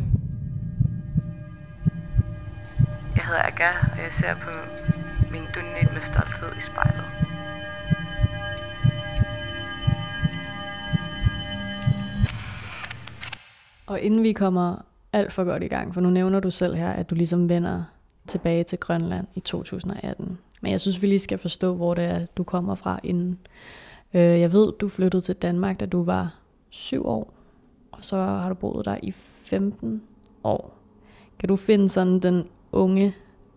Jeg 3.16 3.26
hedder 3.26 3.42
Aga, 3.42 3.70
og 3.92 3.98
jeg 3.98 4.12
ser 4.12 4.34
på 4.34 4.50
min 5.30 5.42
dunnet 5.54 5.92
med 5.92 6.02
stolthed 6.02 6.56
i 6.58 6.60
spejlet. 6.60 7.31
Og 13.92 14.00
inden 14.00 14.22
vi 14.22 14.32
kommer 14.32 14.76
alt 15.12 15.32
for 15.32 15.44
godt 15.44 15.62
i 15.62 15.68
gang, 15.68 15.94
for 15.94 16.00
nu 16.00 16.10
nævner 16.10 16.40
du 16.40 16.50
selv 16.50 16.74
her, 16.74 16.90
at 16.90 17.10
du 17.10 17.14
ligesom 17.14 17.48
vender 17.48 17.84
tilbage 18.26 18.64
til 18.64 18.78
Grønland 18.78 19.26
i 19.34 19.40
2018. 19.40 20.38
Men 20.62 20.72
jeg 20.72 20.80
synes, 20.80 21.02
vi 21.02 21.06
lige 21.06 21.18
skal 21.18 21.38
forstå, 21.38 21.74
hvor 21.74 21.94
det 21.94 22.04
er, 22.04 22.26
du 22.26 22.44
kommer 22.44 22.74
fra 22.74 23.00
inden. 23.02 23.38
Øh, 24.14 24.20
jeg 24.20 24.52
ved, 24.52 24.72
du 24.72 24.88
flyttede 24.88 25.20
til 25.20 25.34
Danmark, 25.34 25.80
da 25.80 25.86
du 25.86 26.04
var 26.04 26.34
syv 26.70 27.06
år, 27.06 27.34
og 27.92 28.04
så 28.04 28.16
har 28.16 28.48
du 28.48 28.54
boet 28.54 28.84
der 28.84 28.96
i 29.02 29.10
15 29.12 30.02
år. 30.44 30.78
Kan 31.38 31.48
du 31.48 31.56
finde 31.56 31.88
sådan 31.88 32.18
den 32.18 32.44
unge 32.72 33.14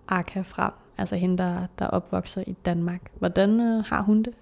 Akka 0.07 0.41
frem, 0.41 0.71
altså 0.97 1.15
hende, 1.15 1.37
der, 1.37 1.67
der 1.79 1.87
opvokser 1.87 2.43
i 2.47 2.55
Danmark. 2.65 3.01
Hvordan 3.19 3.59
øh, 3.59 3.83
har 3.85 4.01
hun 4.01 4.23
det? 4.23 4.33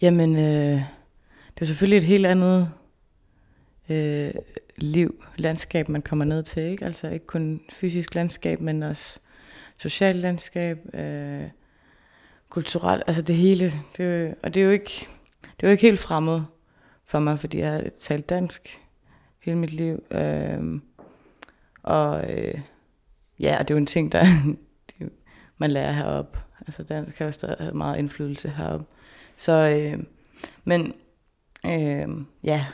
Jamen, 0.00 0.36
øh, 0.36 0.82
det 1.54 1.60
er 1.60 1.64
selvfølgelig 1.64 1.98
et 1.98 2.04
helt 2.04 2.26
andet 2.26 2.68
øh, 3.90 4.34
liv, 4.76 5.24
landskab, 5.36 5.88
man 5.88 6.02
kommer 6.02 6.24
ned 6.24 6.42
til. 6.42 6.62
Ikke? 6.62 6.84
Altså 6.84 7.08
ikke 7.08 7.26
kun 7.26 7.60
fysisk 7.70 8.14
landskab, 8.14 8.60
men 8.60 8.82
også 8.82 9.18
socialt 9.76 10.16
landskab, 10.16 10.94
øh, 10.94 11.44
kulturelt, 12.48 13.02
altså 13.06 13.22
det 13.22 13.34
hele. 13.34 13.72
Det, 13.96 14.34
og 14.42 14.54
det 14.54 14.60
er, 14.60 14.64
jo 14.64 14.70
ikke, 14.70 15.08
det 15.42 15.62
er 15.62 15.68
jo 15.68 15.70
ikke 15.70 15.82
helt 15.82 16.00
fremmed 16.00 16.40
for 17.04 17.18
mig, 17.18 17.40
fordi 17.40 17.58
jeg 17.58 17.72
har 17.72 17.84
talt 18.00 18.28
dansk 18.28 18.80
hele 19.40 19.58
mit 19.58 19.72
liv. 19.72 20.02
Øh, 20.10 20.80
og 21.82 22.30
øh, 22.32 22.60
ja, 23.40 23.56
og 23.58 23.68
det 23.68 23.74
er 23.74 23.76
jo 23.76 23.78
en 23.78 23.86
ting, 23.86 24.12
der 24.12 24.24
det, 24.90 25.10
man 25.58 25.70
lærer 25.70 25.92
heroppe. 25.92 26.38
Altså 26.66 26.82
dansk 26.82 27.18
har 27.18 27.24
jo 27.24 27.32
stadig 27.32 27.56
have 27.58 27.74
meget 27.74 27.98
indflydelse 27.98 28.48
heroppe. 28.48 28.86
Så, 29.36 29.52
øh, 29.52 30.04
men 30.64 30.94
øh, 31.66 32.08
ja, 32.44 32.66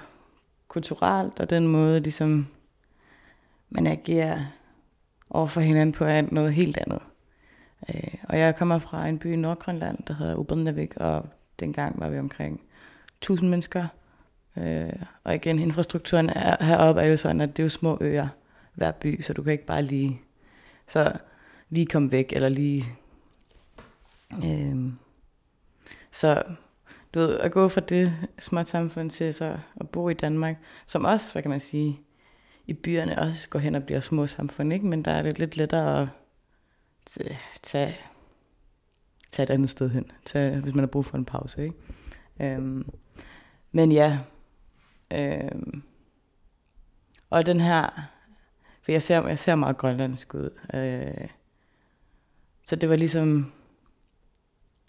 kulturelt 0.76 1.40
og 1.40 1.50
den 1.50 1.68
måde, 1.68 2.00
ligesom 2.00 2.46
man 3.70 3.86
agerer 3.86 4.44
over 5.30 5.46
for 5.46 5.60
hinanden 5.60 5.92
på, 5.92 6.04
er 6.04 6.22
noget 6.30 6.54
helt 6.54 6.76
andet. 6.76 7.00
Øh, 7.88 8.14
og 8.28 8.38
jeg 8.38 8.56
kommer 8.56 8.78
fra 8.78 9.06
en 9.06 9.18
by 9.18 9.32
i 9.32 9.36
Nordgrønland, 9.36 9.98
der 10.06 10.14
hedder 10.14 10.34
Ubernavik, 10.34 10.96
og 10.96 11.26
dengang 11.60 12.00
var 12.00 12.08
vi 12.08 12.18
omkring 12.18 12.60
1000 13.18 13.50
mennesker. 13.50 13.86
Øh, 14.56 14.92
og 15.24 15.34
igen, 15.34 15.58
infrastrukturen 15.58 16.28
er, 16.28 16.64
heroppe 16.64 17.00
er 17.00 17.06
jo 17.06 17.16
sådan, 17.16 17.40
at 17.40 17.56
det 17.56 17.62
er 17.62 17.64
jo 17.64 17.68
små 17.68 17.98
øer 18.00 18.28
hver 18.74 18.90
by, 18.90 19.22
så 19.22 19.32
du 19.32 19.42
kan 19.42 19.52
ikke 19.52 19.66
bare 19.66 19.82
lige, 19.82 20.20
så 20.88 21.12
lige 21.70 21.86
komme 21.86 22.10
væk, 22.10 22.32
eller 22.32 22.48
lige... 22.48 22.84
Øh, 24.44 24.92
så 26.10 26.42
du 27.16 27.20
ved, 27.20 27.38
at 27.38 27.52
gå 27.52 27.68
fra 27.68 27.80
det 27.80 28.28
småt 28.38 28.68
samfund 28.68 29.10
til 29.10 29.34
så 29.34 29.58
at 29.80 29.88
bo 29.88 30.08
i 30.08 30.14
Danmark, 30.14 30.56
som 30.86 31.04
også, 31.04 31.32
hvad 31.32 31.42
kan 31.42 31.50
man 31.50 31.60
sige, 31.60 32.00
i 32.66 32.72
byerne 32.72 33.18
også 33.18 33.48
går 33.48 33.58
hen 33.58 33.74
og 33.74 33.82
bliver 33.82 34.00
små 34.00 34.26
samfund, 34.26 34.72
ikke? 34.72 34.86
men 34.86 35.02
der 35.02 35.10
er 35.10 35.22
det 35.22 35.38
lidt 35.38 35.56
lettere 35.56 36.02
at 36.02 36.08
tage, 37.62 37.96
tage 39.30 39.42
et 39.42 39.50
andet 39.50 39.70
sted 39.70 39.90
hen, 39.90 40.10
tage, 40.24 40.60
hvis 40.60 40.74
man 40.74 40.82
har 40.82 40.86
brug 40.86 41.04
for 41.04 41.18
en 41.18 41.24
pause. 41.24 41.64
Ikke? 41.64 41.76
Øhm, 42.40 42.90
men 43.72 43.92
ja, 43.92 44.18
øhm, 45.12 45.82
og 47.30 47.46
den 47.46 47.60
her, 47.60 48.10
for 48.82 48.92
jeg 48.92 49.02
ser, 49.02 49.26
jeg 49.26 49.38
ser 49.38 49.54
meget 49.54 49.76
grønlandsk 49.76 50.34
ud, 50.34 50.50
øh, 50.74 51.28
så 52.64 52.76
det 52.76 52.88
var 52.88 52.96
ligesom 52.96 53.52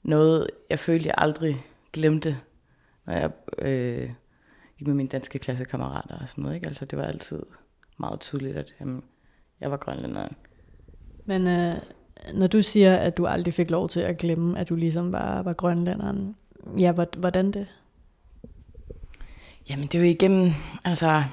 noget, 0.03 0.49
jeg 0.69 0.79
følte, 0.79 1.07
jeg 1.07 1.15
aldrig 1.17 1.65
glemte, 1.97 2.39
når 3.05 3.13
jeg 3.13 3.31
øh, 3.59 4.09
gik 4.77 4.87
med 4.87 4.95
mine 4.95 5.09
danske 5.09 5.39
klassekammerater 5.39 6.19
og 6.19 6.29
sådan 6.29 6.41
noget. 6.41 6.55
Ikke? 6.55 6.67
Altså, 6.67 6.85
det 6.85 6.99
var 6.99 7.05
altid 7.05 7.43
meget 7.99 8.19
tydeligt, 8.19 8.57
at 8.57 8.73
jamen, 8.79 9.03
jeg 9.61 9.71
var 9.71 9.77
grønlænder. 9.77 10.27
Men 11.25 11.47
øh, 11.47 11.75
når 12.33 12.47
du 12.47 12.61
siger, 12.61 12.95
at 12.95 13.17
du 13.17 13.25
aldrig 13.25 13.53
fik 13.53 13.69
lov 13.69 13.89
til 13.89 13.99
at 13.99 14.17
glemme, 14.17 14.59
at 14.59 14.69
du 14.69 14.75
ligesom 14.75 15.11
var, 15.11 15.41
var 15.41 15.53
grønlænderen, 15.53 16.35
ja, 16.77 16.91
hvordan 17.17 17.51
det? 17.51 17.67
Jamen, 19.69 19.87
det 19.87 19.95
er 19.95 19.99
jo 19.99 20.09
igennem, 20.09 20.51
altså, 20.85 21.23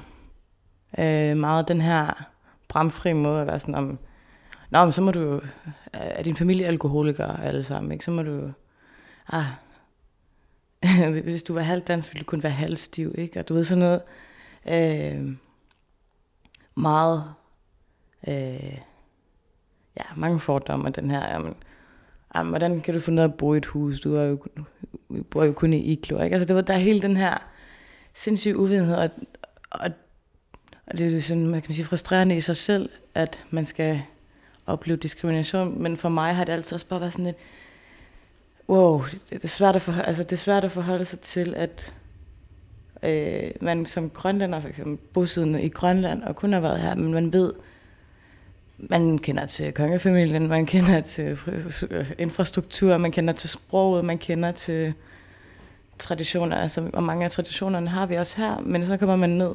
øh, 0.97 1.37
meget 1.37 1.67
den 1.67 1.81
her 1.81 2.29
bramfri 2.67 3.13
måde 3.13 3.41
at 3.41 3.47
være 3.47 3.59
sådan 3.59 3.75
om, 3.75 3.99
Nå, 4.69 4.83
men 4.83 4.91
så 4.91 5.01
må 5.01 5.11
du 5.11 5.41
er 5.93 6.23
din 6.23 6.35
familie 6.35 6.65
alkoholiker 6.67 7.27
alle 7.27 7.63
sammen, 7.63 7.91
ikke? 7.91 8.05
Så 8.05 8.11
må 8.11 8.23
du, 8.23 8.51
ah, 9.27 9.45
hvis 11.23 11.43
du 11.43 11.53
var 11.53 11.61
halvdans, 11.61 12.13
ville 12.13 12.19
du 12.19 12.25
kun 12.25 12.43
være 12.43 12.51
halvstiv, 12.51 13.15
ikke? 13.17 13.39
Og 13.39 13.49
du 13.49 13.53
ved 13.53 13.63
sådan 13.63 13.83
noget, 13.83 14.01
øh, 14.67 15.35
meget, 16.75 17.23
øh, 18.27 18.77
ja, 19.97 20.03
mange 20.15 20.39
fordomme 20.39 20.89
den 20.89 21.11
her, 21.11 21.31
jamen, 21.33 21.55
jamen, 22.35 22.49
hvordan 22.49 22.81
kan 22.81 22.93
du 22.93 22.99
få 22.99 23.11
noget 23.11 23.29
at 23.29 23.37
bo 23.37 23.53
i 23.53 23.57
et 23.57 23.65
hus? 23.65 23.99
Du 23.99 24.15
er 24.15 24.23
jo, 24.23 24.43
vi 25.09 25.21
bor 25.21 25.43
jo 25.43 25.53
kun 25.53 25.73
i 25.73 25.91
iglo, 25.91 26.21
ikke? 26.21 26.33
Altså, 26.33 26.45
det 26.45 26.55
var, 26.55 26.61
der 26.61 26.73
er 26.73 26.77
hele 26.77 27.01
den 27.01 27.17
her 27.17 27.37
sindssyge 28.13 28.57
uvidenhed, 28.57 28.95
og, 28.95 29.09
og, 29.69 29.89
og 30.87 30.97
det 30.97 31.05
er 31.05 31.15
jo 31.15 31.21
sådan, 31.21 31.47
man 31.47 31.61
kan 31.61 31.73
sige, 31.73 31.85
frustrerende 31.85 32.37
i 32.37 32.41
sig 32.41 32.55
selv, 32.55 32.89
at 33.15 33.45
man 33.49 33.65
skal 33.65 34.01
opleve 34.65 34.97
diskrimination, 34.97 35.81
men 35.83 35.97
for 35.97 36.09
mig 36.09 36.35
har 36.35 36.43
det 36.43 36.53
altid 36.53 36.73
også 36.73 36.87
bare 36.87 36.99
været 36.99 37.13
sådan 37.13 37.25
et, 37.25 37.35
wow, 38.69 39.03
det, 39.29 39.43
er 39.43 39.47
svært 39.47 39.75
at 39.75 39.81
forholde, 39.81 40.07
altså 40.07 40.23
det 40.23 40.31
er 40.31 40.37
svært 40.37 40.63
at 40.63 40.71
forholde 40.71 41.05
sig 41.05 41.19
til, 41.19 41.53
at 41.57 41.93
øh, 43.03 43.51
man 43.61 43.85
som 43.85 44.09
grønlænder 44.09 44.61
for 44.61 44.67
eksempel 44.67 44.97
bosiddende 45.13 45.61
i 45.61 45.69
Grønland 45.69 46.23
og 46.23 46.35
kun 46.35 46.53
har 46.53 46.59
været 46.59 46.81
her, 46.81 46.95
men 46.95 47.13
man 47.13 47.33
ved, 47.33 47.53
man 48.77 49.17
kender 49.17 49.45
til 49.45 49.73
kongefamilien, 49.73 50.47
man 50.47 50.65
kender 50.65 51.01
til 51.01 51.37
øh, 51.91 52.11
infrastruktur, 52.19 52.97
man 52.97 53.11
kender 53.11 53.33
til 53.33 53.49
sproget, 53.49 54.05
man 54.05 54.17
kender 54.17 54.51
til 54.51 54.93
traditioner, 55.99 56.55
altså, 56.55 56.89
og 56.93 57.03
mange 57.03 57.25
af 57.25 57.31
traditionerne 57.31 57.89
har 57.89 58.05
vi 58.05 58.15
også 58.15 58.37
her, 58.37 58.59
men 58.59 58.85
så 58.85 58.97
kommer 58.97 59.15
man 59.15 59.29
ned 59.29 59.51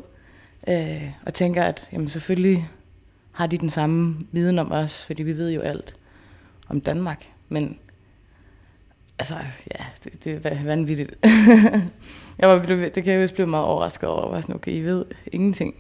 øh, 0.68 1.10
og 1.26 1.34
tænker, 1.34 1.62
at 1.62 1.88
jamen, 1.92 2.08
selvfølgelig 2.08 2.70
har 3.32 3.46
de 3.46 3.58
den 3.58 3.70
samme 3.70 4.26
viden 4.32 4.58
om 4.58 4.72
os, 4.72 5.06
fordi 5.06 5.22
vi 5.22 5.36
ved 5.36 5.50
jo 5.50 5.60
alt 5.60 5.94
om 6.68 6.80
Danmark, 6.80 7.28
men 7.48 7.78
altså, 9.20 9.34
ja, 9.78 9.84
det, 10.04 10.24
det 10.24 10.46
er 10.46 10.64
vanvittigt. 10.64 11.14
jeg 12.38 12.48
var, 12.48 12.58
det 12.58 13.04
kan 13.04 13.06
jeg 13.06 13.22
jo 13.22 13.34
blive 13.34 13.46
meget 13.46 13.66
overrasket 13.66 14.08
over, 14.08 14.34
at 14.34 14.42
sådan, 14.42 14.54
okay, 14.54 14.72
I 14.72 14.80
ved 14.80 15.04
ingenting. 15.32 15.74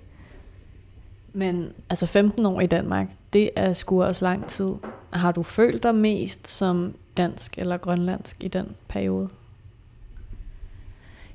Men 1.32 1.72
altså 1.90 2.06
15 2.06 2.46
år 2.46 2.60
i 2.60 2.66
Danmark, 2.66 3.06
det 3.32 3.50
er 3.56 3.72
sgu 3.72 4.04
også 4.04 4.24
lang 4.24 4.46
tid. 4.46 4.70
Har 5.12 5.32
du 5.32 5.42
følt 5.42 5.82
dig 5.82 5.94
mest 5.94 6.48
som 6.48 6.94
dansk 7.16 7.58
eller 7.58 7.76
grønlandsk 7.76 8.44
i 8.44 8.48
den 8.48 8.66
periode? 8.88 9.28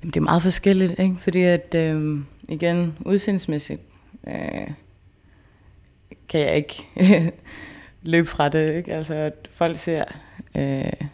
Jamen, 0.01 0.11
det 0.13 0.19
er 0.19 0.23
meget 0.23 0.41
forskelligt, 0.41 0.99
ikke? 0.99 1.15
fordi 1.19 1.41
at, 1.41 1.75
øh, 1.75 2.19
igen, 2.49 2.97
udseendsmæssigt 3.05 3.81
øh, 4.27 4.71
kan 6.29 6.39
jeg 6.39 6.55
ikke 6.55 6.87
løbe 8.01 8.27
fra 8.27 8.49
det. 8.49 8.73
Ikke? 8.73 8.93
Altså, 8.93 9.13
at 9.13 9.47
folk 9.51 9.77
ser 9.77 10.03
øh, 10.55 11.07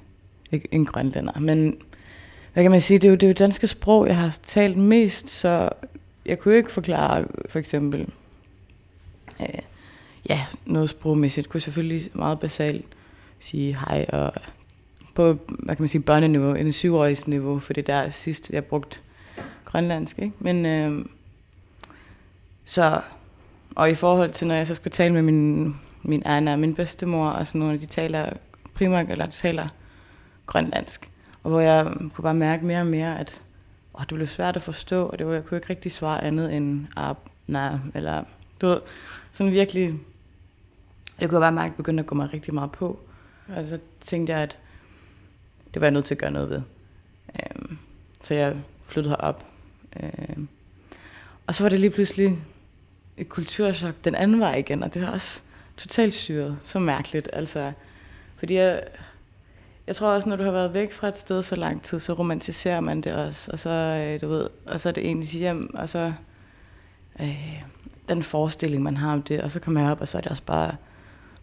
en 0.71 0.85
grønlænder. 0.85 1.39
Men 1.39 1.77
hvad 2.53 2.63
kan 2.63 2.71
man 2.71 2.81
sige, 2.81 2.97
det 2.97 3.07
er 3.07 3.09
jo 3.09 3.15
det 3.15 3.23
er 3.23 3.27
jo 3.27 3.33
danske 3.33 3.67
sprog, 3.67 4.07
jeg 4.07 4.17
har 4.17 4.37
talt 4.43 4.77
mest, 4.77 5.29
så 5.29 5.69
jeg 6.25 6.39
kunne 6.39 6.57
ikke 6.57 6.71
forklare 6.71 7.25
for 7.49 7.59
eksempel 7.59 8.07
øh, 9.41 9.59
ja, 10.29 10.45
noget 10.65 10.89
sprogmæssigt. 10.89 11.45
Jeg 11.45 11.51
kunne 11.51 11.61
selvfølgelig 11.61 12.09
meget 12.13 12.39
basalt 12.39 12.85
sige 13.39 13.77
hej 13.77 14.05
og 14.09 14.33
på, 15.15 15.37
hvad 15.47 15.75
kan 15.75 15.83
man 15.83 15.87
sige, 15.87 16.01
børneniveau, 16.01 16.53
en 16.53 16.71
syvårigs 16.71 17.27
niveau, 17.27 17.59
for 17.59 17.73
det 17.73 17.87
der 17.87 18.09
sidst, 18.09 18.49
jeg 18.49 18.65
brugte 18.65 18.99
grønlandsk, 19.65 20.19
ikke? 20.19 20.33
Men 20.39 20.65
øh, 20.65 21.05
så, 22.65 23.01
og 23.75 23.89
i 23.89 23.93
forhold 23.93 24.31
til, 24.31 24.47
når 24.47 24.55
jeg 24.55 24.67
så 24.67 24.75
skulle 24.75 24.91
tale 24.91 25.13
med 25.13 25.21
min, 25.21 25.75
min 26.03 26.23
Anna 26.25 26.53
og 26.53 26.59
min 26.59 26.75
bedstemor, 26.75 27.29
og 27.29 27.47
sådan 27.47 27.59
nogle, 27.59 27.79
de 27.79 27.85
taler 27.85 28.33
primært, 28.73 29.09
eller 29.09 29.25
de 29.25 29.31
taler 29.31 29.67
grønlandsk. 30.45 31.11
Og 31.43 31.49
hvor 31.49 31.59
jeg 31.59 31.85
kunne 31.85 32.23
bare 32.23 32.33
mærke 32.33 32.65
mere 32.65 32.79
og 32.79 32.87
mere, 32.87 33.19
at 33.19 33.41
åh, 33.93 34.01
det 34.01 34.15
blev 34.15 34.27
svært 34.27 34.55
at 34.55 34.61
forstå, 34.61 35.05
og 35.05 35.19
det 35.19 35.27
var, 35.27 35.33
jeg 35.33 35.45
kunne 35.45 35.57
ikke 35.57 35.69
rigtig 35.69 35.91
svare 35.91 36.23
andet 36.23 36.53
end 36.53 36.87
ah, 36.95 37.15
nej, 37.47 37.77
eller 37.95 38.23
du 38.61 38.67
ved, 38.67 38.81
sådan 39.33 39.53
virkelig, 39.53 39.87
det 41.19 41.29
kunne 41.29 41.37
jeg 41.37 41.41
bare 41.41 41.51
mærke, 41.51 41.77
begyndte 41.77 42.01
at 42.01 42.07
gå 42.07 42.15
mig 42.15 42.33
rigtig 42.33 42.53
meget 42.53 42.71
på. 42.71 42.99
Og 43.47 43.65
så 43.65 43.79
tænkte 43.99 44.33
jeg, 44.33 44.41
at 44.41 44.59
det 45.73 45.81
var 45.81 45.87
jeg 45.87 45.91
nødt 45.91 46.05
til 46.05 46.15
at 46.15 46.19
gøre 46.19 46.31
noget 46.31 46.49
ved. 46.49 46.61
Øhm, 47.35 47.77
så 48.21 48.33
jeg 48.33 48.55
flyttede 48.85 49.15
herop. 49.15 49.45
Øhm, 50.03 50.47
og 51.47 51.55
så 51.55 51.63
var 51.63 51.69
det 51.69 51.79
lige 51.79 51.89
pludselig 51.89 52.37
et 53.17 53.29
kulturschok 53.29 53.95
den 54.03 54.15
anden 54.15 54.39
vej 54.39 54.55
igen, 54.55 54.83
og 54.83 54.93
det 54.93 55.01
var 55.01 55.11
også 55.11 55.43
totalt 55.77 56.13
syret, 56.13 56.57
så 56.61 56.79
mærkeligt. 56.79 57.29
Altså, 57.33 57.71
fordi 58.37 58.53
jeg, 58.53 58.83
jeg 59.91 59.95
tror 59.95 60.07
også, 60.07 60.29
når 60.29 60.35
du 60.35 60.43
har 60.43 60.51
været 60.51 60.73
væk 60.73 60.93
fra 60.93 61.07
et 61.07 61.17
sted 61.17 61.41
så 61.41 61.55
lang 61.55 61.81
tid, 61.81 61.99
så 61.99 62.13
romantiserer 62.13 62.79
man 62.79 63.01
det 63.01 63.15
også, 63.15 63.51
og 63.51 63.59
så, 63.59 63.69
øh, 63.69 64.21
du 64.21 64.27
ved, 64.27 64.49
og 64.65 64.79
så 64.79 64.89
er 64.89 64.93
det 64.93 65.09
ens 65.09 65.31
hjem, 65.31 65.75
og 65.75 65.89
så 65.89 66.13
øh, 67.21 67.63
den 68.09 68.23
forestilling, 68.23 68.83
man 68.83 68.97
har 68.97 69.13
om 69.13 69.21
det, 69.21 69.41
og 69.41 69.51
så 69.51 69.59
kommer 69.59 69.81
jeg 69.81 69.91
op, 69.91 70.01
og 70.01 70.07
så 70.07 70.17
er 70.17 70.21
det 70.21 70.31
også 70.31 70.43
bare, 70.43 70.75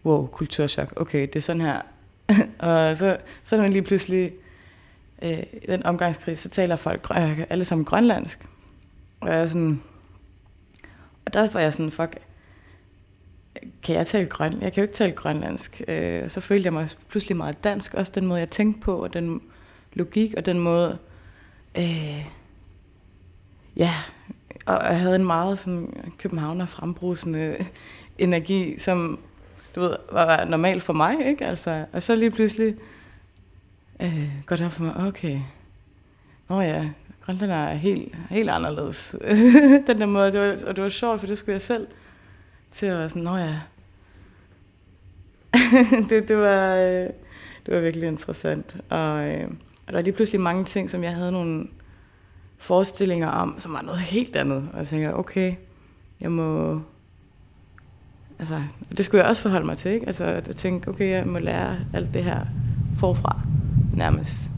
wow, 0.05 0.27
kulturschok, 0.27 0.93
okay, 0.95 1.21
det 1.21 1.35
er 1.35 1.39
sådan 1.39 1.61
her. 1.61 1.81
og 2.69 2.97
så, 2.97 3.17
så 3.43 3.55
er 3.55 3.61
man 3.61 3.71
lige 3.71 3.81
pludselig, 3.81 4.31
øh, 5.21 5.43
den 5.67 5.85
omgangskreds, 5.85 6.39
så 6.39 6.49
taler 6.49 6.75
folk 6.75 7.07
øh, 7.17 7.41
alle 7.49 7.65
sammen 7.65 7.85
grønlandsk. 7.85 8.45
Og 9.19 9.29
jeg 9.29 9.41
er 9.41 9.47
sådan, 9.47 9.81
og 11.25 11.33
der 11.33 11.51
var 11.53 11.59
jeg 11.59 11.73
sådan, 11.73 11.91
fuck, 11.91 12.15
kan 13.83 13.95
jeg 13.95 14.07
tale 14.07 14.25
grøn? 14.25 14.61
Jeg 14.61 14.73
kan 14.73 14.81
jo 14.81 14.83
ikke 14.83 14.93
tale 14.93 15.11
grønlandsk. 15.11 15.81
Øh, 15.87 16.29
så 16.29 16.41
følte 16.41 16.65
jeg 16.65 16.73
mig 16.73 16.89
pludselig 17.09 17.37
meget 17.37 17.63
dansk. 17.63 17.93
Også 17.93 18.11
den 18.15 18.25
måde, 18.25 18.39
jeg 18.39 18.49
tænkte 18.49 18.81
på, 18.81 19.03
og 19.03 19.13
den 19.13 19.41
logik, 19.93 20.33
og 20.37 20.45
den 20.45 20.59
måde... 20.59 20.97
Øh, 21.77 22.25
ja, 23.75 23.93
og 24.65 24.83
jeg 24.83 24.99
havde 24.99 25.15
en 25.15 25.25
meget 25.25 25.59
sådan 25.59 26.11
københavner 26.17 26.65
frembrusende 26.65 27.65
energi, 28.17 28.79
som 28.79 29.19
du 29.75 29.79
ved, 29.79 29.95
var 30.11 30.45
normal 30.45 30.81
for 30.81 30.93
mig, 30.93 31.27
ikke? 31.27 31.45
Altså, 31.45 31.85
og 31.93 32.03
så 32.03 32.15
lige 32.15 32.31
pludselig 32.31 32.75
øh, 34.01 34.29
går 34.45 34.55
det 34.55 34.65
op 34.65 34.71
for 34.71 34.83
mig, 34.83 34.95
okay, 34.97 35.39
nå 36.49 36.61
ja, 36.61 36.89
Grønland 37.25 37.51
er 37.51 37.73
helt, 37.73 38.15
helt 38.29 38.49
anderledes. 38.49 39.15
den 39.87 40.01
der 40.01 40.05
måde, 40.05 40.31
det 40.31 40.41
var, 40.41 40.67
og 40.67 40.75
det 40.75 40.83
var 40.83 40.89
sjovt, 40.89 41.19
for 41.19 41.27
det 41.27 41.37
skulle 41.37 41.53
jeg 41.53 41.61
selv 41.61 41.87
til 42.71 42.85
at 42.85 42.97
være 42.97 43.09
sådan, 43.09 43.23
nå 43.23 43.37
ja. 43.37 43.59
det, 46.09 46.27
det, 46.27 46.37
var, 46.37 46.75
øh, 46.75 47.09
det 47.65 47.75
var 47.75 47.79
virkelig 47.79 48.07
interessant. 48.07 48.77
Og, 48.89 49.27
øh, 49.29 49.47
og 49.47 49.87
der 49.87 49.93
var 49.93 50.01
lige 50.01 50.13
pludselig 50.13 50.41
mange 50.41 50.65
ting, 50.65 50.89
som 50.89 51.03
jeg 51.03 51.15
havde 51.15 51.31
nogle 51.31 51.67
forestillinger 52.57 53.27
om, 53.27 53.59
som 53.59 53.73
var 53.73 53.81
noget 53.81 53.99
helt 53.99 54.35
andet. 54.35 54.69
Og 54.73 54.77
jeg 54.77 54.87
tænkte, 54.87 55.15
okay, 55.15 55.53
jeg 56.21 56.31
må... 56.31 56.81
Altså, 58.39 58.63
det 58.97 59.05
skulle 59.05 59.21
jeg 59.21 59.29
også 59.29 59.41
forholde 59.41 59.65
mig 59.65 59.77
til, 59.77 59.91
ikke? 59.91 60.07
Altså, 60.07 60.23
at 60.23 60.47
jeg 60.47 60.55
tænkte, 60.55 60.87
okay, 60.87 61.09
jeg 61.09 61.27
må 61.27 61.39
lære 61.39 61.77
alt 61.93 62.13
det 62.13 62.23
her 62.23 62.45
forfra, 62.99 63.41
nærmest. 63.93 64.51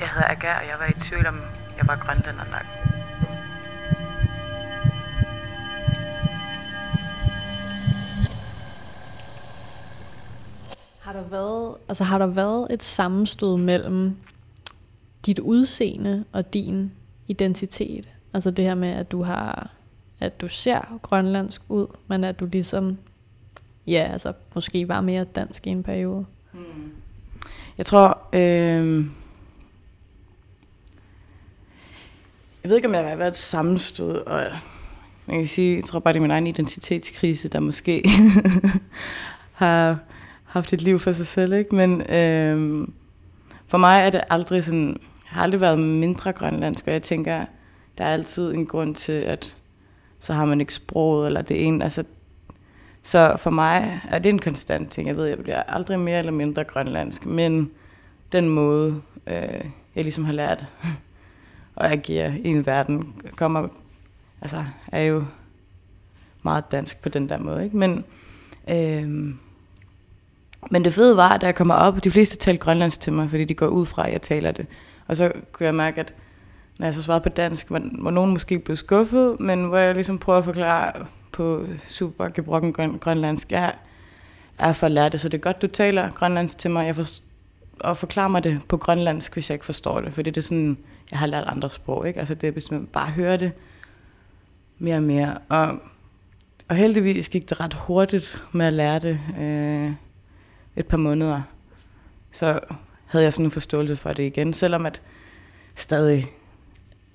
Jeg 0.00 0.08
hedder 0.08 0.28
Aga, 0.28 0.48
og 0.48 0.66
jeg 0.68 0.76
var 0.78 0.86
i 0.86 1.00
tvivl 1.00 1.26
om, 1.26 1.40
jeg 1.78 1.86
var 1.88 1.96
grønlænder 1.96 2.44
nok. 2.44 2.89
Har 11.10 11.20
der 11.20 11.28
været, 11.28 11.74
altså 11.88 12.04
har 12.04 12.18
der 12.18 12.26
været 12.26 12.66
et 12.70 12.82
sammenstød 12.82 13.56
mellem 13.56 14.16
dit 15.26 15.38
udseende 15.38 16.24
og 16.32 16.54
din 16.54 16.92
identitet? 17.28 18.08
Altså 18.34 18.50
det 18.50 18.64
her 18.64 18.74
med, 18.74 18.88
at 18.88 19.12
du 19.12 19.22
har, 19.22 19.70
at 20.20 20.40
du 20.40 20.48
ser 20.48 20.98
grønlandsk 21.02 21.62
ud, 21.68 21.86
men 22.08 22.24
at 22.24 22.40
du 22.40 22.46
ligesom, 22.46 22.98
ja, 23.86 24.08
altså 24.12 24.32
måske 24.54 24.88
var 24.88 25.00
mere 25.00 25.24
dansk 25.24 25.66
i 25.66 25.70
en 25.70 25.82
periode. 25.82 26.26
Hmm. 26.52 26.92
Jeg 27.78 27.86
tror, 27.86 28.18
øh, 28.32 29.04
jeg 32.62 32.70
ved 32.70 32.76
ikke, 32.76 32.88
om 32.88 32.94
jeg 32.94 33.08
har 33.08 33.16
været 33.16 33.28
et 33.28 33.36
sammenstød, 33.36 34.16
og 34.16 34.40
jeg 34.40 34.52
kan 35.28 35.46
sige, 35.46 35.76
jeg 35.76 35.84
tror 35.84 35.98
bare, 35.98 36.12
det 36.12 36.18
er 36.18 36.22
min 36.22 36.30
egen 36.30 36.46
identitetskrise, 36.46 37.48
der 37.48 37.60
måske 37.60 38.02
har 39.52 39.98
haft 40.50 40.72
et 40.72 40.82
liv 40.82 40.98
for 40.98 41.12
sig 41.12 41.26
selv, 41.26 41.52
ikke? 41.52 41.74
Men 41.74 42.00
øh, 42.00 42.88
for 43.66 43.78
mig 43.78 44.02
er 44.02 44.10
det 44.10 44.20
aldrig 44.30 44.64
sådan, 44.64 44.88
jeg 44.88 45.36
har 45.36 45.42
aldrig 45.42 45.60
været 45.60 45.78
mindre 45.78 46.32
grønlandsk, 46.32 46.86
og 46.86 46.92
jeg 46.92 47.02
tænker, 47.02 47.44
der 47.98 48.04
er 48.04 48.08
altid 48.12 48.54
en 48.54 48.66
grund 48.66 48.94
til, 48.94 49.12
at 49.12 49.56
så 50.18 50.32
har 50.32 50.44
man 50.44 50.60
ikke 50.60 50.74
sproget, 50.74 51.26
eller 51.26 51.42
det 51.42 51.66
ene, 51.66 51.84
altså 51.84 52.04
så 53.02 53.36
for 53.38 53.50
mig 53.50 54.00
er 54.10 54.18
det 54.18 54.28
en 54.28 54.38
konstant 54.38 54.90
ting. 54.90 55.08
Jeg 55.08 55.16
ved, 55.16 55.26
jeg 55.26 55.38
bliver 55.38 55.62
aldrig 55.62 56.00
mere 56.00 56.18
eller 56.18 56.32
mindre 56.32 56.64
grønlandsk, 56.64 57.26
men 57.26 57.70
den 58.32 58.48
måde, 58.48 59.02
øh, 59.26 59.64
jeg 59.94 60.04
ligesom 60.04 60.24
har 60.24 60.32
lært 60.32 60.64
at 61.76 61.92
agere 61.92 62.38
i 62.38 62.48
en 62.48 62.66
verden, 62.66 63.14
kommer, 63.36 63.68
altså, 64.40 64.64
er 64.92 65.02
jo 65.02 65.24
meget 66.42 66.70
dansk 66.70 67.02
på 67.02 67.08
den 67.08 67.28
der 67.28 67.38
måde. 67.38 67.64
Ikke? 67.64 67.76
Men, 67.76 68.04
øh, 68.70 69.34
men 70.70 70.84
det 70.84 70.92
fede 70.92 71.16
var, 71.16 71.28
at 71.28 71.40
da 71.40 71.46
jeg 71.46 71.54
kommer 71.54 71.74
op, 71.74 72.04
de 72.04 72.10
fleste 72.10 72.36
talte 72.36 72.60
grønlandsk 72.60 73.00
til 73.00 73.12
mig, 73.12 73.30
fordi 73.30 73.44
de 73.44 73.54
går 73.54 73.66
ud 73.66 73.86
fra, 73.86 74.06
at 74.06 74.12
jeg 74.12 74.22
taler 74.22 74.52
det. 74.52 74.66
Og 75.06 75.16
så 75.16 75.32
kunne 75.52 75.66
jeg 75.66 75.74
mærke, 75.74 76.00
at 76.00 76.14
når 76.78 76.86
jeg 76.86 76.94
så 76.94 77.02
svarede 77.02 77.22
på 77.22 77.28
dansk, 77.28 77.68
hvor, 77.68 77.80
hvor 78.00 78.10
nogen 78.10 78.30
måske 78.30 78.58
blev 78.58 78.76
skuffet, 78.76 79.40
men 79.40 79.64
hvor 79.64 79.78
jeg 79.78 79.94
ligesom 79.94 80.18
prøver 80.18 80.38
at 80.38 80.44
forklare 80.44 80.92
på 81.32 81.66
super 81.88 82.28
gebrokken 82.28 82.72
grøn, 82.72 82.98
grønlandsk, 82.98 83.52
jeg 83.52 83.72
er 84.58 84.72
for 84.72 84.88
lært, 84.88 85.12
det, 85.12 85.20
så 85.20 85.28
det 85.28 85.38
er 85.38 85.42
godt, 85.42 85.62
du 85.62 85.66
taler 85.66 86.10
grønlandsk 86.10 86.58
til 86.58 86.70
mig, 86.70 86.86
jeg 86.86 86.96
for, 86.96 87.04
og 87.80 87.96
forklarer 87.96 88.28
mig 88.28 88.44
det 88.44 88.60
på 88.68 88.76
grønlandsk, 88.76 89.32
hvis 89.32 89.50
jeg 89.50 89.54
ikke 89.54 89.66
forstår 89.66 90.00
det, 90.00 90.14
fordi 90.14 90.30
det 90.30 90.36
er 90.36 90.42
sådan, 90.42 90.78
jeg 91.10 91.18
har 91.18 91.26
lært 91.26 91.44
andre 91.46 91.70
sprog, 91.70 92.08
ikke? 92.08 92.20
Altså 92.20 92.34
det 92.34 92.48
er, 92.48 92.52
hvis 92.52 92.70
man 92.70 92.86
bare 92.86 93.10
hører 93.10 93.36
det 93.36 93.52
mere 94.78 94.96
og 94.96 95.02
mere, 95.02 95.38
og, 95.48 95.78
og 96.68 96.76
heldigvis 96.76 97.28
gik 97.28 97.48
det 97.48 97.60
ret 97.60 97.74
hurtigt 97.74 98.42
med 98.52 98.66
at 98.66 98.72
lære 98.72 98.98
det, 98.98 99.20
øh, 99.40 99.92
et 100.76 100.86
par 100.86 100.96
måneder, 100.96 101.42
så 102.32 102.60
havde 103.06 103.24
jeg 103.24 103.32
sådan 103.32 103.46
en 103.46 103.50
forståelse 103.50 103.96
for 103.96 104.12
det 104.12 104.22
igen, 104.22 104.52
selvom 104.52 104.86
at 104.86 105.02
stadig 105.76 106.26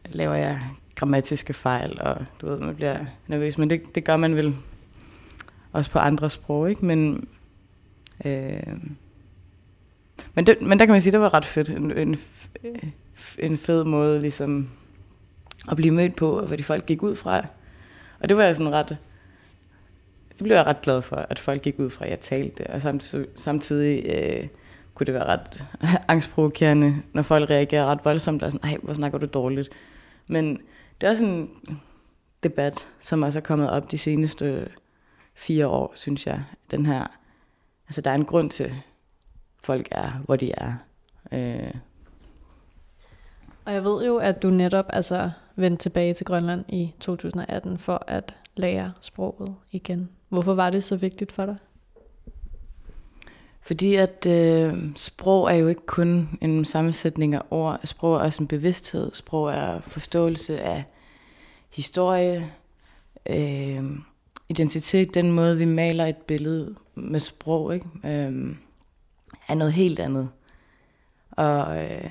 laver 0.06 0.36
jeg 0.36 0.62
grammatiske 0.96 1.54
fejl, 1.54 2.02
og 2.02 2.26
du 2.42 2.48
ved, 2.48 2.60
man 2.60 2.76
bliver 2.76 3.06
nervøs, 3.28 3.58
men 3.58 3.70
det, 3.70 3.96
det 3.96 4.04
gør 4.04 4.18
man 4.18 4.36
vel 4.36 4.56
også 5.72 5.92
på 5.92 6.00
andre 6.00 6.30
sprog, 6.30 6.70
ikke? 6.70 6.86
Men, 6.86 7.28
øh, 8.26 8.78
men, 10.34 10.48
det, 10.48 10.62
men 10.62 10.80
der 10.80 10.86
kan 10.86 10.94
man 10.94 11.02
sige, 11.02 11.12
det 11.12 11.20
var 11.20 11.34
ret 11.34 11.46
fedt. 11.46 11.70
En, 11.70 11.98
en, 11.98 12.20
en 13.40 13.58
fed 13.58 13.84
måde 13.84 14.22
ligesom 14.22 14.70
at 15.72 15.76
blive 15.76 15.94
mødt 15.94 16.16
på, 16.16 16.40
og 16.40 16.48
hvad 16.48 16.58
de 16.58 16.64
folk 16.64 16.86
gik 16.86 17.04
ud 17.04 17.16
fra. 17.16 17.46
Og 18.20 18.30
det 18.30 18.38
var 18.38 18.44
jeg 18.44 18.56
sådan 18.56 18.74
ret, 18.74 18.98
det 20.38 20.44
blev 20.44 20.56
jeg 20.56 20.66
ret 20.66 20.82
glad 20.82 21.02
for, 21.02 21.16
at 21.16 21.40
folk 21.40 21.62
gik 21.62 21.80
ud 21.80 21.90
fra, 21.90 22.06
at 22.06 22.12
jeg 22.12 22.20
talte. 22.20 22.68
Og 22.70 22.82
samtidig, 22.82 23.28
samtidig 23.36 24.06
øh, 24.06 24.48
kunne 24.94 25.06
det 25.06 25.14
være 25.14 25.26
ret 25.26 25.66
angstprovokerende, 26.08 26.96
når 27.14 27.22
folk 27.22 27.50
reagerer 27.50 27.86
ret 27.86 28.00
voldsomt, 28.04 28.44
og 28.44 28.52
sådan, 28.52 28.70
nej, 28.70 28.78
hvor 28.84 28.94
snakker 28.94 29.18
du 29.18 29.26
dårligt. 29.26 29.70
Men 30.28 30.62
det 31.02 31.08
er 31.08 31.12
også 31.12 31.26
en 31.26 31.50
debat, 32.44 32.88
som 33.00 33.24
også 33.24 33.40
er 33.40 33.44
kommet 33.44 33.70
op 33.70 33.92
de 33.92 33.98
seneste 33.98 34.68
fire 35.36 35.68
år, 35.68 35.92
synes 35.96 36.28
jeg. 36.28 36.44
Den 36.72 36.86
her, 36.86 37.08
altså 37.88 38.02
der 38.02 38.12
er 38.12 38.16
en 38.16 38.26
grund 38.26 38.50
til, 38.50 38.64
at 38.64 38.74
folk 39.64 39.88
er, 39.92 40.22
hvor 40.26 40.36
de 40.36 40.52
er. 40.52 40.74
Øh. 41.32 41.74
Og 43.66 43.74
jeg 43.74 43.84
ved 43.84 44.06
jo, 44.06 44.18
at 44.18 44.44
du 44.44 44.50
netop 44.50 44.86
altså 44.90 45.32
vendte 45.56 45.84
tilbage 45.84 46.14
til 46.14 46.26
Grønland 46.26 46.66
i 46.70 46.94
2018 47.00 47.78
for 47.78 48.04
at 48.08 48.36
lære 48.56 48.94
sproget 49.02 49.56
igen. 49.72 50.10
Hvorfor 50.30 50.54
var 50.54 50.70
det 50.70 50.84
så 50.84 50.96
vigtigt 50.96 51.32
for 51.32 51.46
dig? 51.46 51.58
Fordi 53.62 53.96
at 53.96 54.26
øh, 54.30 54.74
sprog 54.96 55.52
er 55.52 55.56
jo 55.56 55.68
ikke 55.68 55.86
kun 55.86 56.38
en 56.42 56.66
sammensætning 56.66 57.36
af 57.36 57.42
ord. 57.52 57.80
Sprog 57.84 58.16
er 58.16 58.20
også 58.20 58.44
en 58.44 58.48
bevidsthed. 58.48 59.14
Sprog 59.14 59.52
er 59.52 59.80
forståelse 59.80 60.62
af 60.62 60.84
historie, 61.70 62.52
øh, 63.26 63.84
identitet, 64.50 65.14
den 65.14 65.32
måde 65.32 65.58
vi 65.58 65.66
maler 65.66 66.06
et 66.06 66.18
billede 66.18 66.76
med 66.96 67.20
sprog, 67.20 67.74
ikke? 67.74 67.88
Øh, 68.04 68.56
er 69.48 69.56
noget 69.56 69.74
helt 69.74 70.00
andet. 70.00 70.30
Og, 71.32 71.84
øh, 71.84 72.10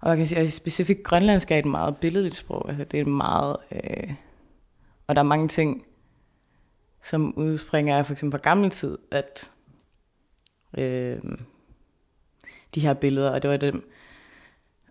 og 0.00 0.08
jeg 0.08 0.16
kan 0.16 0.26
sige, 0.26 0.38
at 0.38 0.52
specifikt 0.52 1.02
grønlandsk 1.02 1.50
er 1.50 1.58
et 1.58 1.64
meget 1.64 1.96
billedligt 1.96 2.36
sprog. 2.36 2.68
Altså 2.68 2.84
det 2.84 3.00
er 3.00 3.04
meget, 3.04 3.56
øh, 3.72 4.12
og 5.06 5.14
der 5.14 5.22
er 5.22 5.26
mange 5.26 5.48
ting, 5.48 5.84
som 7.06 7.34
udspringer 7.36 7.98
af 7.98 8.06
for 8.06 8.12
eksempel 8.12 8.38
fra 8.38 8.42
gammel 8.42 8.70
tid, 8.70 8.98
at 9.10 9.50
øh, 10.78 11.18
de 12.74 12.80
her 12.80 12.94
billeder, 12.94 13.30
og 13.30 13.42
det 13.42 13.50
var 13.50 13.56
dem, 13.56 13.90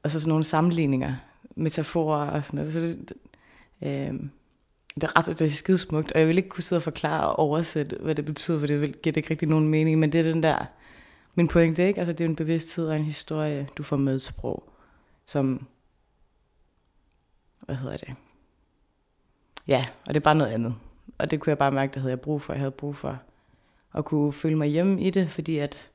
og 0.03 0.11
så 0.11 0.19
sådan 0.19 0.29
nogle 0.29 0.43
sammenligninger, 0.43 1.15
metaforer 1.55 2.29
og 2.29 2.43
sådan 2.43 2.57
noget. 2.57 2.73
Så 2.73 2.79
det, 2.79 3.13
øh, 3.81 4.13
det 4.95 5.03
er 5.03 5.17
ret 5.17 5.39
det 5.39 5.47
er 5.47 5.49
skide 5.49 5.77
smukt, 5.77 6.11
og 6.11 6.19
jeg 6.19 6.27
vil 6.27 6.37
ikke 6.37 6.49
kunne 6.49 6.63
sidde 6.63 6.79
og 6.79 6.83
forklare 6.83 7.27
og 7.27 7.39
oversætte, 7.39 7.97
hvad 8.01 8.15
det 8.15 8.25
betyder, 8.25 8.59
for 8.59 8.67
det 8.67 9.01
giver 9.01 9.13
det 9.13 9.17
ikke 9.17 9.29
rigtig 9.29 9.47
nogen 9.47 9.69
mening, 9.69 9.99
men 9.99 10.11
det 10.11 10.19
er 10.19 10.31
den 10.31 10.43
der, 10.43 10.65
min 11.35 11.47
pointe, 11.47 11.87
ikke? 11.87 11.99
Altså 11.99 12.13
det 12.13 12.25
er 12.25 12.29
en 12.29 12.35
bevidsthed 12.35 12.87
og 12.87 12.95
en 12.95 13.05
historie, 13.05 13.67
du 13.77 13.83
får 13.83 13.97
med 13.97 14.19
sprog, 14.19 14.69
som, 15.25 15.67
hvad 17.59 17.75
hedder 17.75 17.97
det? 17.97 18.15
Ja, 19.67 19.87
og 20.05 20.13
det 20.13 20.19
er 20.19 20.23
bare 20.23 20.35
noget 20.35 20.51
andet. 20.51 20.75
Og 21.17 21.31
det 21.31 21.39
kunne 21.39 21.49
jeg 21.49 21.57
bare 21.57 21.71
mærke, 21.71 21.93
det 21.93 22.01
havde 22.01 22.11
jeg 22.11 22.21
brug 22.21 22.41
for. 22.41 22.53
Jeg 22.53 22.59
havde 22.59 22.71
brug 22.71 22.95
for 22.95 23.19
at 23.93 24.05
kunne 24.05 24.33
føle 24.33 24.57
mig 24.57 24.67
hjemme 24.67 25.01
i 25.01 25.09
det, 25.09 25.29
fordi 25.29 25.57
at, 25.57 25.91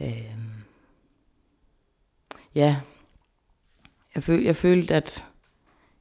øh, 0.00 0.36
ja, 2.54 2.80
jeg, 4.14 4.22
føl, 4.22 4.44
jeg 4.44 4.56
følte, 4.56 4.94
at 4.94 5.24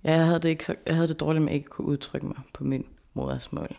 jeg 0.04 0.26
havde, 0.26 0.40
det 0.40 0.50
ikke 0.50 0.66
så, 0.66 0.76
jeg 0.86 0.96
havde 0.96 1.08
det 1.08 1.20
dårligt 1.20 1.44
med 1.44 1.52
at 1.52 1.56
ikke 1.58 1.70
kunne 1.70 1.88
udtrykke 1.88 2.28
mig 2.28 2.40
på 2.54 2.64
min 2.64 2.86
modersmål. 3.14 3.78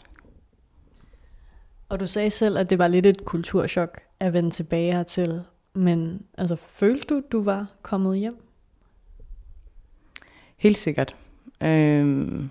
Og 1.88 2.00
du 2.00 2.06
sagde 2.06 2.30
selv, 2.30 2.58
at 2.58 2.70
det 2.70 2.78
var 2.78 2.88
lidt 2.88 3.06
et 3.06 3.24
kulturschok 3.24 4.00
at 4.20 4.32
vende 4.32 4.50
tilbage 4.50 4.92
hertil. 4.92 5.42
Men 5.74 6.26
altså, 6.38 6.56
følte 6.56 7.06
du, 7.06 7.22
du 7.32 7.42
var 7.42 7.66
kommet 7.82 8.18
hjem? 8.18 8.36
Helt 10.56 10.78
sikkert. 10.78 11.16
Øhm, 11.60 12.50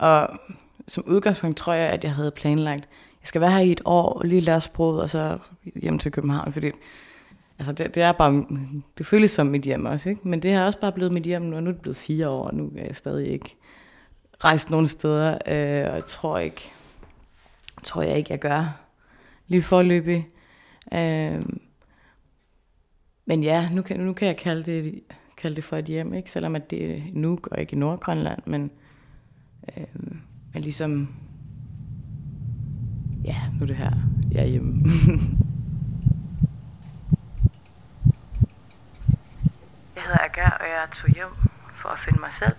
og 0.00 0.28
som 0.88 1.04
udgangspunkt 1.06 1.56
tror 1.56 1.72
jeg, 1.72 1.88
at 1.88 2.04
jeg 2.04 2.14
havde 2.14 2.30
planlagt, 2.30 2.88
jeg 3.22 3.28
skal 3.28 3.40
være 3.40 3.50
her 3.50 3.58
i 3.58 3.72
et 3.72 3.80
år, 3.84 4.12
og 4.12 4.24
lige 4.24 4.40
lære 4.40 4.60
sproget, 4.60 5.02
og 5.02 5.10
så 5.10 5.38
hjem 5.76 5.98
til 5.98 6.12
København, 6.12 6.52
fordi 6.52 6.70
altså 7.58 7.72
det, 7.72 7.94
det 7.94 8.02
er 8.02 8.12
bare, 8.12 8.44
det 8.98 9.06
føles 9.06 9.30
som 9.30 9.46
mit 9.46 9.62
hjem 9.62 9.86
også, 9.86 10.08
ikke? 10.08 10.28
Men 10.28 10.42
det 10.42 10.52
har 10.52 10.64
også 10.64 10.80
bare 10.80 10.92
blevet 10.92 11.12
mit 11.12 11.22
hjem 11.22 11.42
nu, 11.42 11.56
og 11.56 11.62
nu 11.62 11.70
er 11.70 11.72
det 11.72 11.82
blevet 11.82 11.96
fire 11.96 12.28
år, 12.28 12.46
og 12.46 12.54
nu 12.54 12.72
er 12.76 12.84
jeg 12.84 12.96
stadig 12.96 13.28
ikke 13.28 13.56
rejst 14.44 14.70
nogen 14.70 14.86
steder, 14.86 15.32
øh, 15.32 15.90
og 15.90 15.96
jeg 15.96 16.04
tror 16.06 16.38
ikke, 16.38 16.72
tror 17.82 18.02
jeg 18.02 18.16
ikke, 18.16 18.32
jeg 18.32 18.38
gør 18.38 18.80
lige 19.48 19.62
forløbig. 19.62 20.28
Øh, 20.94 21.42
men 23.24 23.42
ja, 23.42 23.68
nu 23.72 23.82
kan, 23.82 24.00
nu 24.00 24.12
kan 24.12 24.28
jeg 24.28 24.36
kalde 24.36 24.62
det, 24.62 25.00
kalde 25.36 25.56
det 25.56 25.64
for 25.64 25.76
et 25.76 25.84
hjem, 25.84 26.14
ikke? 26.14 26.30
selvom 26.30 26.56
at 26.56 26.70
det 26.70 26.90
er 26.90 27.00
Nuuk 27.12 27.46
og 27.46 27.60
ikke 27.60 27.76
i 27.76 27.78
Nordgrønland, 27.78 28.42
men, 28.46 28.70
øh, 29.76 29.84
men 30.52 30.62
ligesom, 30.62 31.14
ja, 33.24 33.36
nu 33.54 33.62
er 33.62 33.66
det 33.66 33.76
her, 33.76 33.92
jeg 34.32 34.42
er 34.42 34.46
hjemme. 34.46 34.84
jeg 39.94 40.02
hedder 40.02 40.24
Agar, 40.24 40.58
og 40.60 40.66
jeg 40.66 40.88
tog 40.92 41.10
hjem 41.14 41.50
for 41.74 41.88
at 41.88 41.98
finde 41.98 42.20
mig 42.20 42.32
selv. 42.32 42.56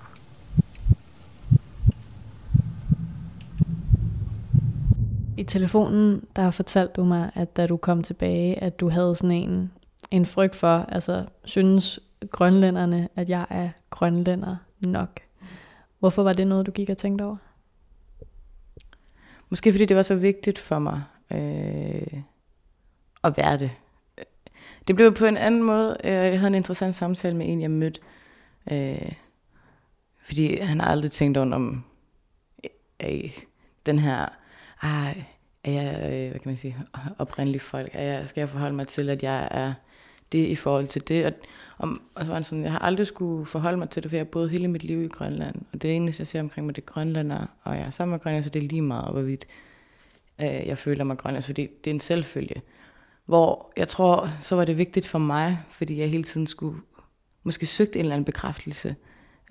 I 5.37 5.43
telefonen, 5.43 6.23
der 6.35 6.51
fortalte 6.51 6.93
du 6.93 7.03
mig, 7.03 7.31
at 7.35 7.57
da 7.57 7.67
du 7.67 7.77
kom 7.77 8.03
tilbage, 8.03 8.63
at 8.63 8.79
du 8.79 8.89
havde 8.89 9.15
sådan 9.15 9.31
en, 9.31 9.71
en 10.11 10.25
frygt 10.25 10.55
for, 10.55 10.85
altså 10.89 11.25
synes 11.45 11.99
grønlænderne, 12.29 13.09
at 13.15 13.29
jeg 13.29 13.45
er 13.49 13.69
grønlænder 13.89 14.55
nok. 14.79 15.19
Hvorfor 16.01 16.23
var 16.23 16.33
det 16.33 16.47
noget, 16.47 16.65
du 16.65 16.71
gik 16.71 16.89
og 16.89 16.97
tænkte 16.97 17.23
over? 17.23 17.37
Måske 19.49 19.71
fordi 19.71 19.85
det 19.85 19.97
var 19.97 20.01
så 20.01 20.15
vigtigt 20.15 20.59
for 20.59 20.79
mig 20.79 21.03
øh, 21.31 22.21
at 23.23 23.37
være 23.37 23.57
det. 23.57 23.71
Det 24.87 24.95
blev 24.95 25.15
på 25.15 25.25
en 25.25 25.37
anden 25.37 25.63
måde. 25.63 25.97
Øh, 26.03 26.11
jeg 26.11 26.39
havde 26.39 26.47
en 26.47 26.55
interessant 26.55 26.95
samtale 26.95 27.35
med 27.35 27.49
en, 27.49 27.61
jeg 27.61 27.71
mødte. 27.71 27.99
Øh, 28.71 29.11
fordi 30.23 30.59
han 30.59 30.79
har 30.79 30.87
aldrig 30.87 31.11
tænkt 31.11 31.37
over 31.37 31.55
om 31.55 31.83
øh, 32.63 32.69
øh, 33.03 33.37
den 33.85 33.99
her 33.99 34.25
ah, 34.81 35.15
er 35.63 35.71
jeg, 35.71 35.95
øh, 35.95 36.29
hvad 36.29 36.39
kan 36.39 36.49
man 36.49 36.57
sige, 36.57 36.77
oprindelig 37.17 37.61
folk? 37.61 37.89
Er 37.93 38.03
jeg, 38.03 38.29
skal 38.29 38.41
jeg 38.41 38.49
forholde 38.49 38.75
mig 38.75 38.87
til, 38.87 39.09
at 39.09 39.23
jeg 39.23 39.47
er 39.51 39.73
det 40.31 40.47
i 40.47 40.55
forhold 40.55 40.87
til 40.87 41.07
det? 41.07 41.25
Og, 41.25 41.33
og, 41.77 41.89
og 42.15 42.21
så 42.21 42.27
var 42.27 42.33
han 42.33 42.43
sådan, 42.43 42.63
jeg 42.63 42.71
har 42.71 42.79
aldrig 42.79 43.07
skulle 43.07 43.45
forholde 43.45 43.77
mig 43.77 43.89
til 43.89 44.03
det, 44.03 44.11
for 44.11 44.15
jeg 44.15 44.25
har 44.25 44.31
boet 44.31 44.49
hele 44.49 44.67
mit 44.67 44.83
liv 44.83 45.03
i 45.03 45.07
Grønland. 45.07 45.55
Og 45.73 45.81
det 45.81 45.95
eneste, 45.95 46.21
jeg 46.21 46.27
ser 46.27 46.39
omkring 46.39 46.65
mig, 46.65 46.75
det 46.75 46.81
er 46.81 46.85
grønlander, 46.85 47.45
og 47.63 47.75
jeg 47.75 47.85
er 47.85 47.89
sammen 47.89 48.11
med 48.11 48.19
grønlander, 48.19 48.43
så 48.43 48.49
det 48.49 48.63
er 48.63 48.67
lige 48.67 48.81
meget, 48.81 49.11
hvorvidt 49.11 49.47
øh, 50.41 50.67
jeg 50.67 50.77
føler 50.77 51.03
mig 51.03 51.17
grønlandsk, 51.17 51.49
altså, 51.49 51.61
fordi 51.61 51.77
det 51.83 51.91
er 51.91 51.95
en 51.95 51.99
selvfølge. 51.99 52.61
Hvor 53.25 53.73
jeg 53.77 53.87
tror, 53.87 54.29
så 54.39 54.55
var 54.55 54.65
det 54.65 54.77
vigtigt 54.77 55.07
for 55.07 55.19
mig, 55.19 55.59
fordi 55.69 55.99
jeg 55.99 56.09
hele 56.09 56.23
tiden 56.23 56.47
skulle 56.47 56.81
måske 57.43 57.65
søgte 57.65 57.99
en 57.99 58.05
eller 58.05 58.15
anden 58.15 58.25
bekræftelse, 58.25 58.95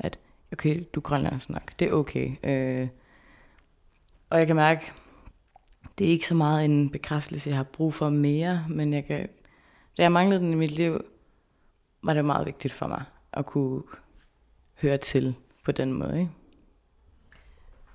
at 0.00 0.18
okay, 0.52 0.82
du 0.94 1.00
er 1.00 1.02
grønlandsk 1.02 1.50
nok, 1.50 1.72
det 1.78 1.88
er 1.88 1.92
okay. 1.92 2.30
Øh, 2.44 2.88
og 4.30 4.38
jeg 4.38 4.46
kan 4.46 4.56
mærke, 4.56 4.92
det 5.98 6.06
er 6.06 6.10
ikke 6.10 6.26
så 6.26 6.34
meget 6.34 6.64
en 6.64 6.90
bekræftelse, 6.90 7.50
jeg 7.50 7.56
har 7.56 7.64
brug 7.64 7.94
for 7.94 8.10
mere, 8.10 8.64
men 8.68 8.92
jeg 8.92 9.04
kan, 9.04 9.28
da 10.00 10.04
jeg 10.04 10.12
manglede 10.12 10.40
den 10.40 10.52
i 10.52 10.56
mit 10.56 10.70
liv, 10.70 11.04
var 12.02 12.14
det 12.14 12.24
meget 12.24 12.46
vigtigt 12.46 12.74
for 12.74 12.86
mig 12.86 13.02
at 13.32 13.46
kunne 13.46 13.82
høre 14.82 14.96
til 14.96 15.34
på 15.64 15.72
den 15.72 15.92
måde. 15.92 16.18
Ikke? 16.18 16.30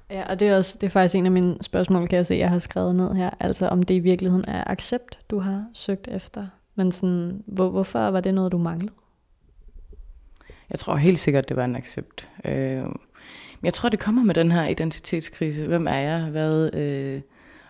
Ja, 0.10 0.30
og 0.30 0.40
det 0.40 0.48
er, 0.48 0.58
også, 0.58 0.78
det 0.82 0.88
er 0.88 0.92
faktisk 0.92 1.16
en 1.16 1.26
af 1.26 1.32
mine 1.32 1.58
spørgsmål, 1.62 2.08
kan 2.08 2.18
jeg 2.18 2.26
se, 2.26 2.36
jeg 2.36 2.50
har 2.50 2.60
skrevet 2.60 2.96
ned 2.96 3.14
her. 3.14 3.30
Altså 3.40 3.68
om 3.68 3.84
det 3.84 3.94
i 3.94 4.00
virkeligheden 4.00 4.46
er 4.48 4.64
accept, 4.68 5.20
du 5.30 5.40
har 5.40 5.66
søgt 5.74 6.08
efter. 6.08 6.48
Men 6.76 6.92
sådan, 6.92 7.44
hvor, 7.48 7.70
hvorfor 7.70 8.00
var 8.00 8.22
det 8.22 8.34
noget, 8.34 8.52
du 8.52 8.58
manglede? 8.58 8.94
Jeg 10.70 10.80
tror 10.80 10.96
helt 10.96 11.20
sikkert, 11.20 11.50
det 11.50 11.58
var 11.58 11.66
en 11.66 11.76
accept. 11.76 12.30
Øh, 12.46 12.84
men 12.84 13.64
jeg 13.64 13.74
tror, 13.74 13.90
det 13.90 14.00
kommer 14.00 14.24
med 14.24 14.36
den 14.36 14.52
her 14.52 14.68
identitetskrise. 14.68 15.68
Hvem 15.68 15.88
er 15.88 15.98
jeg? 15.98 16.24
Hvad, 16.24 16.74
øh, 16.74 17.22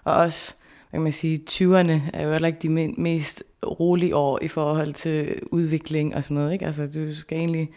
og 0.03 0.13
også, 0.13 0.55
kan 0.91 1.01
man 1.01 1.11
sige, 1.11 1.43
20'erne 1.49 2.01
er 2.13 2.23
jo 2.23 2.31
heller 2.31 2.47
ikke 2.47 2.59
de 2.61 2.69
mest 2.97 3.43
rolige 3.63 4.15
år 4.15 4.39
i 4.41 4.47
forhold 4.47 4.93
til 4.93 5.39
udvikling 5.51 6.15
og 6.15 6.23
sådan 6.23 6.35
noget. 6.35 6.53
Ikke? 6.53 6.65
Altså, 6.65 6.87
du 6.87 7.15
skal 7.15 7.37
egentlig 7.37 7.69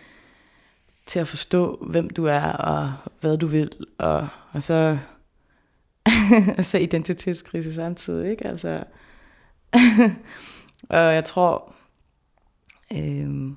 til 1.06 1.18
at 1.18 1.28
forstå, 1.28 1.86
hvem 1.90 2.10
du 2.10 2.24
er 2.24 2.40
og 2.40 2.92
hvad 3.20 3.38
du 3.38 3.46
vil, 3.46 3.72
og, 3.98 4.28
og 4.52 4.62
så, 4.62 4.98
og 6.58 6.64
så 6.64 6.78
identitetskrise 6.78 7.74
samtidig. 7.74 8.30
Ikke? 8.30 8.46
Altså, 8.46 8.84
og 10.88 11.14
jeg 11.14 11.24
tror, 11.24 11.74
øhm, 12.92 13.56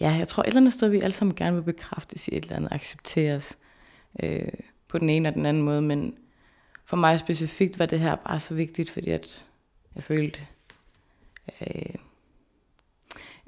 ja, 0.00 0.10
jeg 0.10 0.28
tror 0.28 0.42
et 0.42 0.46
eller 0.46 0.60
andet 0.60 0.72
sted, 0.72 0.88
vi 0.88 1.00
alle 1.00 1.14
sammen 1.14 1.34
gerne 1.34 1.56
vil 1.56 1.62
bekræftes 1.62 2.28
i 2.28 2.36
et 2.36 2.42
eller 2.42 2.56
andet, 2.56 2.72
accepteres 2.72 3.58
øh, 4.22 4.48
på 4.88 4.98
den 4.98 5.10
ene 5.10 5.28
og 5.28 5.34
den 5.34 5.46
anden 5.46 5.62
måde, 5.62 5.82
men 5.82 6.14
for 6.84 6.96
mig 6.96 7.20
specifikt 7.20 7.78
var 7.78 7.86
det 7.86 8.00
her 8.00 8.16
bare 8.16 8.40
så 8.40 8.54
vigtigt, 8.54 8.90
fordi 8.90 9.10
at 9.10 9.44
jeg 9.94 10.02
følte, 10.02 10.40
øh, 11.60 11.94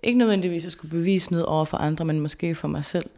ikke 0.02 0.18
nødvendigvis 0.18 0.66
at 0.66 0.72
skulle 0.72 0.90
bevise 0.90 1.30
noget 1.30 1.46
over 1.46 1.64
for 1.64 1.76
andre, 1.76 2.04
men 2.04 2.20
måske 2.20 2.54
for 2.54 2.68
mig 2.68 2.84
selv. 2.84 3.10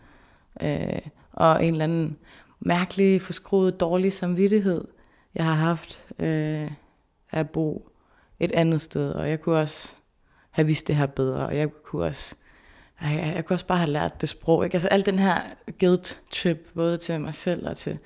Øh, 0.62 0.98
og 1.33 1.64
en 1.64 1.74
eller 1.74 1.85
anden 1.85 2.16
mærkelig, 2.61 3.22
forskruet, 3.22 3.81
dårlig 3.81 4.12
samvittighed, 4.12 4.85
jeg 5.35 5.44
har 5.44 5.54
haft 5.54 6.04
øh, 6.18 6.70
at 7.31 7.50
bo 7.50 7.88
et 8.40 8.52
andet 8.52 8.81
sted. 8.81 9.12
Og 9.12 9.31
jeg 9.31 9.40
kunne 9.40 9.59
også 9.59 9.94
have 10.50 10.66
vidst 10.66 10.88
det 10.88 10.96
her 10.96 11.07
bedre, 11.07 11.46
og 11.46 11.57
jeg 11.57 11.70
kunne 11.72 12.04
også, 12.04 12.35
jeg, 13.00 13.33
jeg 13.35 13.44
kunne 13.44 13.54
også 13.54 13.66
bare 13.66 13.78
have 13.78 13.90
lært 13.90 14.20
det 14.20 14.28
sprog. 14.28 14.64
Ikke? 14.64 14.74
Altså 14.74 14.88
alt 14.88 15.07
den 15.07 15.18
her 15.18 15.40
guilt 15.81 16.20
trip, 16.31 16.68
både 16.74 16.98
til 16.98 17.20
mig 17.20 17.35
selv 17.35 17.68
og 17.68 17.76
til... 17.76 17.98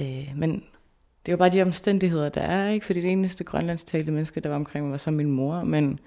Øh, 0.00 0.32
men 0.36 0.64
det 1.26 1.32
var 1.32 1.36
bare 1.36 1.50
de 1.50 1.62
omstændigheder, 1.62 2.28
der 2.28 2.40
er, 2.40 2.68
ikke? 2.68 2.86
Fordi 2.86 3.00
det 3.00 3.12
eneste 3.12 3.44
grønlandstalte 3.44 4.12
menneske, 4.12 4.40
der 4.40 4.48
var 4.48 4.56
omkring 4.56 4.84
mig, 4.84 4.90
var 4.90 4.98
så 4.98 5.10
min 5.10 5.30
mor, 5.30 5.62
men 5.62 6.00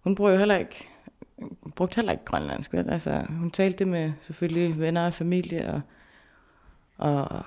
hun 0.00 0.14
brugte 0.14 0.32
jo 0.32 0.38
heller 0.38 0.56
ikke, 0.56 0.88
brugte 1.74 1.96
heller 1.96 2.12
ikke 2.12 2.24
grønlandsk, 2.24 2.72
vel? 2.72 2.90
Altså, 2.90 3.24
hun 3.28 3.50
talte 3.50 3.78
det 3.78 3.88
med 3.88 4.12
selvfølgelig 4.20 4.80
venner 4.80 5.06
og 5.06 5.14
familie, 5.14 5.72
og, 5.72 5.80
og, 6.96 7.42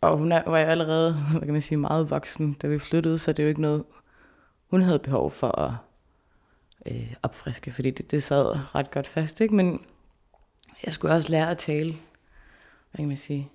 og 0.00 0.18
hun 0.18 0.32
er, 0.32 0.42
var 0.46 0.58
jo 0.58 0.66
allerede, 0.66 1.14
hvad 1.30 1.40
kan 1.40 1.52
man 1.52 1.60
sige, 1.60 1.78
meget 1.78 2.10
voksen, 2.10 2.52
da 2.52 2.66
vi 2.66 2.78
flyttede, 2.78 3.18
så 3.18 3.32
det 3.32 3.38
er 3.38 3.44
jo 3.44 3.48
ikke 3.48 3.60
noget, 3.60 3.84
hun 4.70 4.82
havde 4.82 4.98
behov 4.98 5.30
for 5.30 5.58
at 5.58 5.72
øh, 6.86 7.14
opfriske, 7.22 7.70
fordi 7.70 7.90
det, 7.90 8.10
det 8.10 8.22
sad 8.22 8.74
ret 8.74 8.90
godt 8.90 9.06
fast, 9.06 9.40
ikke? 9.40 9.54
Men 9.54 9.84
jeg 10.84 10.92
skulle 10.92 11.14
også 11.14 11.30
lære 11.30 11.50
at 11.50 11.58
tale, 11.58 11.92
hvad 12.90 12.96
kan 12.96 13.08
man 13.08 13.16
sige, 13.16 13.50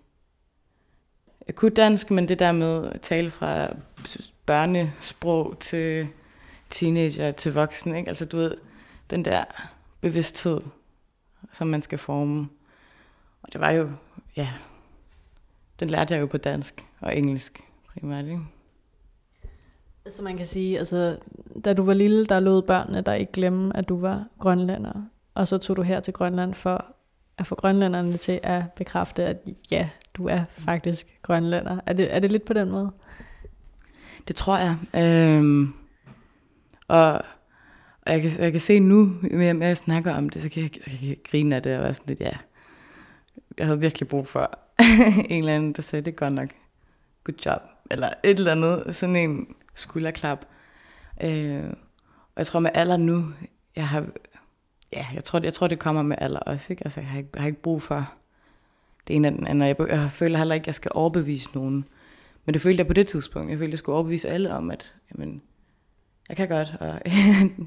jeg 1.48 1.56
kunne 1.56 1.72
dansk, 1.72 2.12
men 2.12 2.28
det 2.28 2.40
der 2.40 2.52
med 2.52 2.92
at 2.92 3.02
tale 3.02 3.32
fra 3.32 3.68
børnesprog 4.46 5.60
til 5.60 6.08
teenager 6.70 7.32
til 7.32 7.54
voksne, 7.54 7.98
ikke? 7.98 8.08
altså 8.08 8.26
du 8.26 8.38
ved, 8.38 8.56
den 9.10 9.26
der 9.26 9.44
bevidsthed, 10.02 10.62
som 11.52 11.68
man 11.68 11.82
skal 11.82 11.98
forme. 11.98 12.48
Og 13.42 13.54
det 13.54 13.62
var 13.62 13.72
jo, 13.72 13.90
ja, 14.36 14.50
den 15.80 15.90
lærte 15.90 16.14
jeg 16.14 16.22
jo 16.22 16.26
på 16.26 16.38
dansk 16.38 16.86
og 17.00 17.18
engelsk 17.18 17.62
primært, 17.88 18.26
ikke? 18.26 18.42
Så 20.10 20.24
man 20.24 20.38
kan 20.38 20.46
sige, 20.46 20.80
altså, 20.80 21.18
da 21.66 21.74
du 21.74 21.84
var 21.84 21.94
lille, 21.94 22.26
der 22.26 22.40
lod 22.40 22.62
børnene 22.62 23.02
der 23.02 23.14
ikke 23.14 23.32
glemme, 23.32 23.78
at 23.78 23.90
du 23.90 24.00
var 24.00 24.26
grønlænder. 24.40 24.94
Og 25.34 25.48
så 25.48 25.58
tog 25.58 25.76
du 25.76 25.82
her 25.82 26.00
til 26.00 26.14
Grønland 26.14 26.54
for 26.54 26.86
at 27.38 27.48
få 27.48 27.56
grønlænderne 27.56 28.18
til 28.18 28.40
at 28.44 28.72
bekræfte, 28.72 29.26
at 29.26 29.38
ja, 29.72 29.90
du 30.14 30.28
er 30.28 30.44
faktisk 30.54 31.20
grønlænder. 31.22 31.80
Er 31.86 31.94
det, 31.94 32.16
er 32.16 32.20
det 32.20 32.32
lidt 32.32 32.46
på 32.46 32.54
den 32.54 32.72
måde? 32.72 32.92
Det 34.28 34.36
tror 34.36 34.58
jeg. 34.58 34.78
Øhm, 35.04 35.74
og, 36.88 37.14
og 38.02 38.14
jeg, 38.14 38.22
kan, 38.22 38.32
jeg 38.40 38.52
kan 38.52 38.62
se 38.62 38.80
nu, 38.80 39.16
mere 39.22 39.58
jeg 39.62 39.78
snakker 39.78 40.16
om 40.16 40.30
det, 40.30 40.42
så 40.42 40.50
kan 40.50 40.64
jeg, 40.64 40.70
så 40.84 40.90
kan 40.90 41.10
jeg 41.10 41.18
grine 41.24 41.56
af 41.56 41.64
det 41.64 41.78
og 41.78 41.84
være 41.84 41.94
sådan 41.94 42.08
lidt, 42.08 42.20
ja, 42.20 42.32
jeg 43.58 43.66
havde 43.66 43.80
virkelig 43.80 44.08
brug 44.08 44.28
for 44.28 44.60
en 45.30 45.40
eller 45.40 45.56
anden, 45.56 45.74
der 45.74 45.82
sagde, 45.82 46.06
det 46.06 46.12
er 46.12 46.16
godt 46.16 46.34
nok, 46.34 46.50
good 47.24 47.46
job, 47.46 47.62
eller 47.92 48.10
et 48.24 48.38
eller 48.40 48.52
andet, 48.52 48.96
sådan 48.96 49.16
en 49.16 49.56
skulderklap. 49.76 50.46
Øh, 51.24 51.64
og 52.36 52.38
jeg 52.38 52.48
tror 52.48 52.60
med 52.60 52.72
alder 52.74 52.98
nu, 52.98 53.26
jeg 53.76 53.88
har, 53.88 54.06
ja, 54.94 55.08
jeg 55.14 55.24
tror, 55.24 55.40
jeg 55.44 55.54
tror 55.54 55.68
det 55.68 55.80
kommer 55.80 56.02
med 56.02 56.18
alder 56.22 56.40
også, 56.40 56.74
ikke? 56.74 56.84
Altså, 56.84 57.00
jeg 57.00 57.10
har 57.10 57.18
ikke, 57.18 57.30
jeg 57.34 57.42
har 57.42 57.48
ikke 57.48 57.62
brug 57.62 57.82
for 57.82 58.14
det 59.08 59.16
ene 59.16 59.28
eller 59.28 59.38
den 59.38 59.48
anden. 59.48 59.68
Jeg, 59.68 59.76
jeg 59.90 60.12
føler 60.12 60.38
heller 60.38 60.56
ikke, 60.56 60.64
at 60.64 60.68
jeg 60.68 60.76
skal 60.76 60.92
overbevise 60.94 61.50
nogen. 61.54 61.86
Men 62.46 62.54
det 62.54 62.62
følte 62.62 62.80
jeg 62.80 62.88
på 62.88 62.94
det 62.94 63.08
tidspunkt. 63.08 63.50
Jeg 63.50 63.58
følte, 63.58 63.70
at 63.70 63.72
jeg 63.72 63.78
skulle 63.78 63.96
overbevise 63.96 64.30
alle 64.30 64.54
om, 64.54 64.72
at 64.72 64.94
jamen, 65.12 65.42
jeg 66.30 66.38
kan 66.38 66.48
godt. 66.48 66.76
Og 66.80 67.02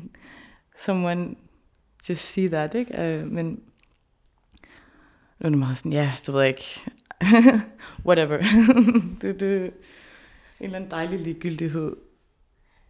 someone 0.84 1.34
just 2.08 2.22
see 2.22 2.48
that, 2.48 2.74
ikke? 2.74 3.20
Uh, 3.22 3.28
men, 3.32 3.46
nu 5.38 5.46
er 5.46 5.48
det 5.48 5.58
meget 5.58 5.78
sådan, 5.78 5.92
ja, 5.92 6.12
det 6.26 6.34
ved 6.34 6.40
jeg 6.40 6.48
ikke. 6.48 6.90
Whatever. 8.06 8.38
det, 9.20 9.40
det, 9.40 9.62
en 9.62 9.72
eller 10.60 10.76
anden 10.76 10.90
dejlig 10.90 11.20
ligegyldighed. 11.20 11.96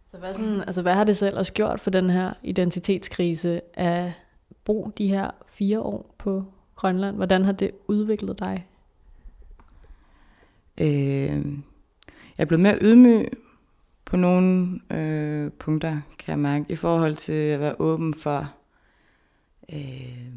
Så 0.05 0.17
hvad, 0.17 0.33
sådan, 0.33 0.61
altså, 0.61 0.81
hvad 0.81 0.93
har 0.93 1.03
det 1.03 1.17
selv 1.17 1.27
ellers 1.27 1.51
gjort 1.51 1.79
for 1.79 1.89
den 1.89 2.09
her 2.09 2.33
identitetskrise 2.43 3.61
at 3.73 4.11
bo 4.65 4.91
de 4.97 5.07
her 5.07 5.31
fire 5.47 5.79
år 5.79 6.15
på 6.17 6.45
Grønland? 6.77 7.15
Hvordan 7.15 7.45
har 7.45 7.51
det 7.51 7.71
udviklet 7.87 8.39
dig? 8.39 8.67
Øh, 10.77 11.45
jeg 12.37 12.43
er 12.43 12.45
blevet 12.45 12.63
mere 12.63 12.77
ydmyg 12.81 13.29
på 14.05 14.17
nogle 14.17 14.79
øh, 14.91 15.51
punkter, 15.51 16.01
kan 16.19 16.31
jeg 16.31 16.39
mærke, 16.39 16.65
i 16.69 16.75
forhold 16.75 17.15
til 17.15 17.33
at 17.33 17.59
være 17.59 17.75
åben 17.79 18.13
for 18.13 18.53
øh, 19.73 20.27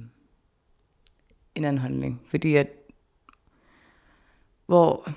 en 1.54 1.64
anden 1.64 1.78
holdning. 1.78 2.20
Fordi 2.26 2.54
at, 2.54 2.68
hvor 4.66 5.08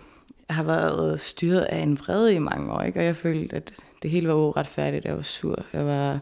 jeg 0.48 0.56
har 0.56 0.64
været 0.64 1.20
styret 1.20 1.62
af 1.62 1.80
en 1.80 2.00
vrede 2.00 2.36
i 2.36 2.40
mange 2.40 2.74
år, 2.74 2.82
ikke? 2.82 3.00
og 3.00 3.06
jeg 3.06 3.16
følte, 3.16 3.56
at 3.56 3.74
det 4.02 4.12
hele 4.12 4.28
var 4.28 4.34
uretfærdigt, 4.34 5.06
jeg 5.06 5.16
var 5.16 5.22
sur, 5.22 5.66
jeg 5.74 5.86
var 5.86 6.20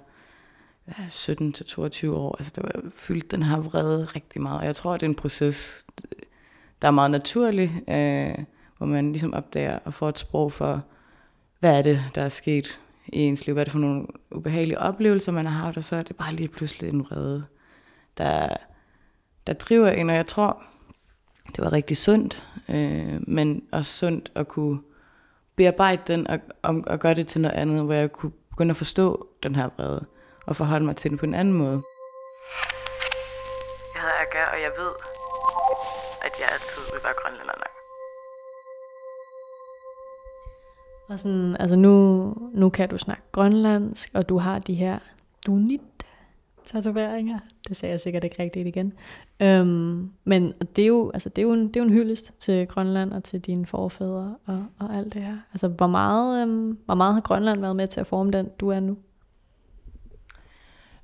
17-22 0.92 2.10
år, 2.10 2.36
altså 2.40 2.52
det 2.56 2.64
var 2.64 2.90
fyldt 2.94 3.32
den 3.32 3.44
her 3.44 3.58
vrede 3.58 4.06
rigtig 4.06 4.42
meget, 4.42 4.60
og 4.60 4.66
jeg 4.66 4.76
tror, 4.76 4.94
det 4.94 5.04
er 5.04 5.10
en 5.10 5.16
proces, 5.16 5.86
der 6.82 6.88
er 6.88 6.92
meget 6.92 7.12
naturlig, 7.12 7.84
øh, 7.88 8.46
hvor 8.78 8.86
man 8.86 9.12
ligesom 9.12 9.34
opdager 9.34 9.80
og 9.86 9.94
får 9.94 10.10
et 10.10 10.20
sprog 10.20 10.52
for, 10.52 10.84
hvad 11.60 11.78
er 11.78 11.82
det, 11.82 12.04
der 12.16 12.22
er 12.22 12.30
sket 12.30 12.80
i 13.08 13.20
ens 13.20 13.46
liv, 13.46 13.54
hvad 13.54 13.62
er 13.62 13.66
det 13.66 13.72
for 13.72 13.80
nogle 13.80 14.06
ubehagelige 14.32 14.80
oplevelser, 14.80 15.32
man 15.32 15.46
har 15.46 15.66
haft, 15.66 15.78
og 15.78 15.84
så 15.84 15.96
er 15.96 16.02
det 16.02 16.16
bare 16.16 16.36
lige 16.36 16.48
pludselig 16.48 16.90
en 16.90 17.06
vrede, 17.06 17.46
der, 18.18 18.48
der 19.48 19.54
driver 19.54 19.90
en, 19.90 20.10
og 20.10 20.16
jeg 20.16 20.28
tror, 20.28 20.64
det 21.56 21.64
var 21.64 21.72
rigtig 21.72 21.98
sundt, 21.98 22.48
øh, 22.70 23.20
men 23.28 23.64
også 23.72 23.92
sundt 23.92 24.32
at 24.36 24.48
kunne 24.48 24.80
bearbejde 25.56 26.02
den 26.08 26.28
og, 26.28 26.40
og, 26.62 26.84
og 26.88 27.00
gøre 27.00 27.14
det 27.14 27.28
til 27.28 27.42
noget 27.42 27.56
andet, 27.56 27.84
hvor 27.84 27.94
jeg 27.94 28.12
kunne 28.12 28.32
begynde 28.50 28.70
at 28.70 28.78
forstå 28.78 29.28
den 29.44 29.56
her 29.56 29.70
vrede 29.78 30.06
og 30.52 30.56
forholde 30.56 30.86
mig 30.86 30.96
til 30.96 31.10
den 31.12 31.18
på 31.18 31.26
en 31.26 31.34
anden 31.34 31.54
måde. 31.54 31.82
Jeg 33.94 34.02
hedder 34.02 34.18
Aga, 34.24 34.44
og 34.54 34.60
jeg 34.66 34.72
ved, 34.82 34.94
at 36.26 36.34
jeg 36.40 36.48
altid 36.56 36.82
vil 36.94 37.02
være 37.04 37.14
grønlænder 37.22 37.58
nok. 37.64 37.76
Og 41.10 41.20
sådan, 41.20 41.58
altså 41.60 41.76
nu, 41.76 41.94
nu 42.54 42.70
kan 42.70 42.90
du 42.90 42.98
snakke 42.98 43.24
grønlandsk, 43.32 44.10
og 44.14 44.30
du 44.30 44.38
har 44.38 44.60
de 44.60 44.74
her 44.74 45.00
dunit 45.46 45.82
tatoveringer. 46.66 47.40
Det 47.68 47.78
sagde 47.78 47.92
jeg 47.92 48.00
sikkert 48.00 48.24
ikke 48.24 48.44
rigtigt 48.44 48.68
igen. 48.68 48.94
Øhm, 49.40 50.12
men 50.24 50.54
det 50.76 50.82
er, 50.82 50.88
jo, 50.88 51.12
altså 51.14 51.30
det, 51.30 51.38
er 51.38 51.44
jo 51.44 51.54
en, 51.54 51.68
det 51.68 51.76
er 51.76 51.80
jo 51.80 51.86
en 51.86 51.94
hyldest 51.94 52.32
til 52.40 52.68
Grønland 52.68 53.14
og 53.14 53.24
til 53.24 53.40
dine 53.40 53.66
forfædre 53.66 54.36
og, 54.46 54.66
og 54.80 54.96
alt 54.96 55.14
det 55.14 55.22
her. 55.22 55.38
Altså 55.54 55.68
hvor 55.68 55.88
meget, 55.88 56.42
øhm, 56.42 56.78
hvor 56.86 56.96
meget 56.96 57.14
har 57.14 57.22
Grønland 57.22 57.62
været 57.62 57.76
med 57.76 57.88
til 57.88 58.00
at 58.00 58.08
forme 58.08 58.32
den, 58.32 58.50
du 58.60 58.70
er 58.70 58.80
nu? 58.80 58.98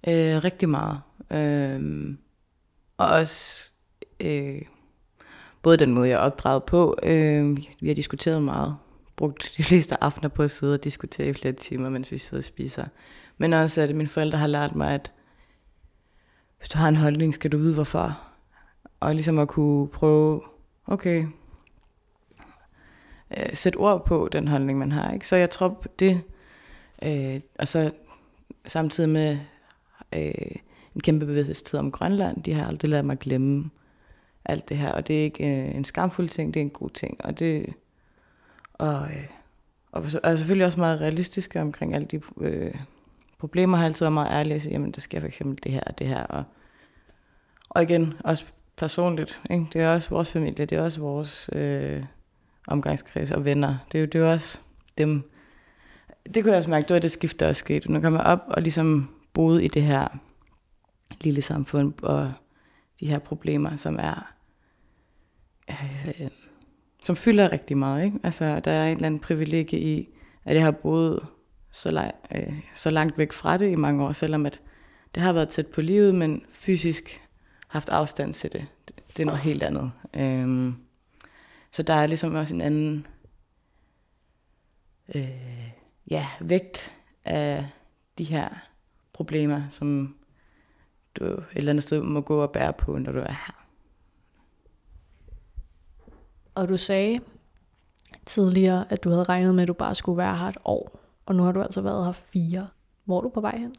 Øh, 0.08 0.44
rigtig 0.44 0.70
meget. 0.70 1.02
Øh, 1.32 2.18
og 2.98 3.08
også 3.08 3.72
øh, 4.20 4.62
både 5.62 5.78
den 5.78 5.94
måde, 5.94 6.10
jeg 6.10 6.16
er 6.16 6.20
opdraget 6.20 6.64
på. 6.64 6.98
Øh, 7.04 7.58
vi 7.82 7.88
har 7.88 7.96
diskuteret 7.96 8.44
meget. 8.44 8.78
Brugt 9.16 9.54
de 9.58 9.64
fleste 9.64 10.04
aftener 10.04 10.30
på 10.30 10.44
at 10.44 10.52
sidde 10.52 10.74
og 10.74 10.84
diskutere 10.84 11.28
i 11.28 11.34
flere 11.34 11.54
timer, 11.54 11.90
mens 11.90 12.12
vi 12.12 12.18
sidder 12.18 12.42
og 12.42 12.44
spiser. 12.44 12.86
Men 13.38 13.54
også, 13.54 13.82
at 13.82 13.96
mine 13.96 14.10
forældre 14.10 14.38
har 14.38 14.48
lært 14.48 14.76
mig, 14.76 14.94
at 14.94 15.12
hvis 16.58 16.70
du 16.70 16.78
har 16.78 16.88
en 16.88 16.96
holdning, 16.96 17.34
skal 17.34 17.52
du 17.52 17.58
vide 17.58 17.74
hvorfor. 17.74 18.20
Og 19.00 19.16
ligesom 19.16 19.40
at 19.40 19.48
kunne 19.48 19.88
prøve, 19.88 20.42
okay, 20.86 21.26
øh, 23.38 23.54
sætte 23.54 23.78
ord 23.78 24.06
på 24.06 24.30
den 24.32 24.48
holdning, 24.48 24.80
man 24.80 24.92
har. 24.92 25.14
Ikke? 25.14 25.28
Så 25.28 25.36
jeg 25.36 25.50
tror 25.50 25.86
det, 26.00 26.22
øh, 27.04 27.40
og 27.60 27.68
så 27.68 27.92
samtidig 28.68 29.10
med 29.10 29.38
øh, 30.14 30.56
en 30.96 31.02
kæmpe 31.02 31.26
bevidsthed 31.26 31.80
om 31.80 31.92
Grønland, 31.92 32.44
de 32.44 32.54
har 32.54 32.68
aldrig 32.68 32.90
lavet 32.90 33.06
mig 33.06 33.20
glemme 33.20 33.70
alt 34.46 34.70
det 34.70 34.78
her, 34.78 34.92
og 34.92 35.08
det 35.08 35.20
er 35.20 35.24
ikke 35.24 35.68
øh, 35.68 35.76
en 35.76 35.86
skamfuld 35.86 36.30
ting, 36.30 36.54
det 36.54 36.60
er 36.60 36.64
en 36.64 36.70
god 36.70 36.90
ting, 36.90 37.26
og 37.26 37.40
det, 37.40 37.74
og, 38.74 39.04
øh, 39.04 39.28
og, 39.92 40.06
og 40.24 40.38
selvfølgelig 40.38 40.66
også 40.66 40.80
meget 40.80 41.02
realistisk 41.02 41.56
omkring 41.56 41.96
alle 41.96 42.08
de 42.08 42.22
øh, 42.42 42.76
problemer, 43.38 43.78
har 43.78 43.86
altid 43.86 44.06
været 44.06 44.14
meget 44.14 44.32
ærlig 44.32 44.56
og 44.56 44.62
sige, 44.62 44.74
jamen 44.74 44.92
der 44.92 45.02
sker 45.02 45.20
for 45.20 45.28
eksempel 45.28 45.64
det 45.64 45.72
her 45.72 45.82
og 45.88 46.00
det 46.00 46.08
her, 46.08 46.24
og, 46.24 46.44
og 47.70 47.84
igen, 47.84 48.14
også 48.24 48.46
personligt, 48.78 49.42
ikke? 49.50 49.66
det 49.74 49.82
er 49.82 49.94
også 49.94 50.10
vores 50.10 50.32
familie, 50.32 50.66
det 50.66 50.78
er 50.78 50.82
også 50.82 51.00
vores 51.00 51.50
øh, 51.54 52.04
omgangskreds 52.68 53.32
og 53.32 53.46
venner, 53.46 53.78
det 53.92 53.98
er 53.98 54.02
jo 54.02 54.06
det 54.06 54.22
er 54.22 54.32
også 54.32 54.60
dem, 54.98 55.32
det 56.34 56.44
kunne 56.44 56.52
jeg 56.52 56.58
også 56.58 56.70
mærke, 56.70 56.88
det 56.88 56.94
var 56.94 57.00
det 57.00 57.12
skift, 57.12 57.40
der 57.40 57.48
også 57.48 57.60
skete. 57.60 57.92
Nu 57.92 58.02
kom 58.02 58.14
jeg 58.14 58.22
op 58.22 58.44
og 58.48 58.62
ligesom 58.62 59.10
boede 59.38 59.66
i 59.66 59.68
det 59.68 59.84
her 59.84 60.08
lille 61.22 61.42
samfund, 61.42 61.94
og 62.02 62.34
de 63.00 63.08
her 63.08 63.20
problemer, 63.20 63.76
som 63.76 64.00
er, 64.00 64.34
øh, 65.70 66.30
som 67.04 67.16
fylder 67.16 67.52
rigtig 67.52 67.78
meget. 67.78 68.06
Ikke? 68.06 68.20
Altså, 68.24 68.60
der 68.60 68.72
er 68.72 68.86
en 68.86 68.96
eller 68.96 69.06
anden 69.06 69.20
privilegie 69.20 69.80
i, 69.80 70.10
at 70.46 70.56
jeg 70.56 70.64
har 70.64 70.72
boet 70.72 71.28
så, 71.72 71.90
la- 71.90 72.38
øh, 72.38 72.60
så 72.76 72.90
langt 72.90 73.18
væk 73.18 73.34
fra 73.34 73.58
det 73.58 73.72
i 73.72 73.76
mange 73.76 74.04
år, 74.06 74.12
selvom 74.12 74.46
at 74.46 74.62
det 75.16 75.24
har 75.24 75.34
været 75.34 75.50
tæt 75.50 75.68
på 75.68 75.82
livet, 75.82 76.16
men 76.16 76.46
fysisk 76.52 77.22
haft 77.68 77.90
afstand 77.90 78.34
til 78.34 78.54
det. 78.54 78.68
Det 78.88 79.20
er 79.20 79.26
noget 79.26 79.42
helt 79.42 79.64
andet. 79.64 79.92
Øhm, 80.14 80.76
så 81.72 81.84
der 81.84 81.94
er 81.94 82.08
ligesom 82.08 82.36
også 82.36 82.56
en 82.56 82.62
anden 82.62 83.08
øh, 85.16 85.30
ja, 86.10 86.28
vægt 86.40 86.96
af 87.26 87.68
de 88.18 88.24
her 88.24 88.50
problemer, 89.18 89.62
som 89.70 90.16
du 91.16 91.26
et 91.26 91.46
eller 91.56 91.70
andet 91.70 91.84
sted 91.84 92.02
må 92.02 92.22
gå 92.22 92.42
og 92.42 92.52
bære 92.52 92.74
på, 92.74 92.98
når 92.98 93.12
du 93.12 93.20
er 93.20 93.32
her. 93.32 93.66
Og 96.56 96.70
du 96.70 96.78
sagde 96.78 97.20
tidligere, 98.26 98.92
at 98.92 99.04
du 99.04 99.10
havde 99.10 99.24
regnet 99.24 99.56
med, 99.56 99.64
at 99.64 99.68
du 99.68 99.74
bare 99.74 99.96
skulle 99.96 100.18
være 100.18 100.38
her 100.38 100.46
et 100.46 100.58
år. 100.66 101.00
Og 101.26 101.36
nu 101.36 101.44
har 101.44 101.52
du 101.52 101.62
altså 101.62 101.82
været 101.82 102.06
her 102.06 102.12
fire. 102.12 102.68
Hvor 103.06 103.18
er 103.18 103.22
du 103.22 103.30
på 103.30 103.42
vej 103.42 103.58
hen? 103.58 103.76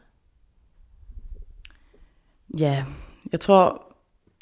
Ja, 2.59 2.85
jeg 3.31 3.39
tror, 3.39 3.83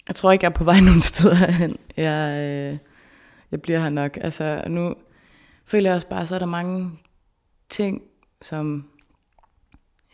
jeg 0.07 0.15
tror 0.15 0.31
ikke, 0.31 0.43
jeg 0.43 0.49
er 0.49 0.55
på 0.55 0.63
vej 0.63 0.79
nogen 0.89 1.01
steder 1.01 1.51
hen. 1.51 1.77
Jeg, 1.97 2.37
øh, 2.37 2.77
jeg 3.51 3.61
bliver 3.61 3.79
her 3.79 3.89
nok. 3.89 4.17
Altså, 4.21 4.63
nu 4.67 4.95
føler 5.65 5.89
jeg 5.89 5.95
også 5.95 6.07
bare, 6.07 6.25
så 6.25 6.35
er 6.35 6.39
der 6.39 6.45
mange 6.45 6.91
ting, 7.69 8.01
som 8.41 8.89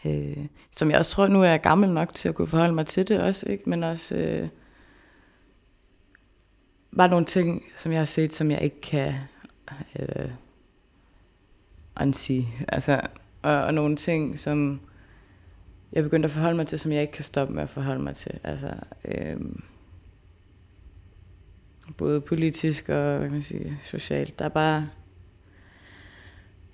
Øh, 0.06 0.46
som 0.72 0.90
jeg 0.92 0.98
også 0.98 1.12
tror, 1.12 1.28
nu 1.28 1.42
er 1.42 1.50
jeg 1.50 1.62
gammel 1.62 1.90
nok 1.90 2.14
til 2.14 2.30
at 2.30 2.36
kunne 2.36 2.48
forholde 2.48 2.74
mig 2.74 2.88
til 2.88 3.08
det 3.08 3.22
også, 3.22 3.46
ikke? 3.50 3.70
men 3.70 3.84
også 3.84 4.16
øh, 4.16 4.48
bare 6.98 7.10
nogle 7.10 7.26
ting, 7.26 7.64
som 7.76 7.92
jeg 7.92 8.00
har 8.00 8.06
set, 8.06 8.34
som 8.34 8.52
jeg 8.52 8.62
ikke 8.62 8.82
kan 8.82 9.14
øh, 10.00 10.32
unsee. 12.02 12.46
Altså, 12.68 13.02
og, 13.42 13.64
og 13.64 13.74
nogle 13.74 13.96
ting, 13.96 14.40
som 14.40 14.82
jeg 15.92 16.04
begyndte 16.04 16.28
at 16.28 16.32
forholde 16.32 16.58
mig 16.58 16.68
til, 16.68 16.80
som 16.80 16.92
jeg 16.92 17.02
ikke 17.02 17.14
kan 17.14 17.24
stoppe 17.24 17.54
med 17.54 17.64
at 17.64 17.70
forholde 17.70 18.04
mig 18.04 18.16
til. 18.16 18.40
Altså, 18.44 18.74
øh, 19.06 19.38
både 21.98 22.22
politisk 22.22 22.90
og 22.90 23.18
hvad 23.18 23.28
kan 23.28 23.32
man 23.32 23.42
sige, 23.42 23.80
socialt. 23.84 24.40
Der 24.40 24.46
er 24.46 24.50
bare... 24.50 24.90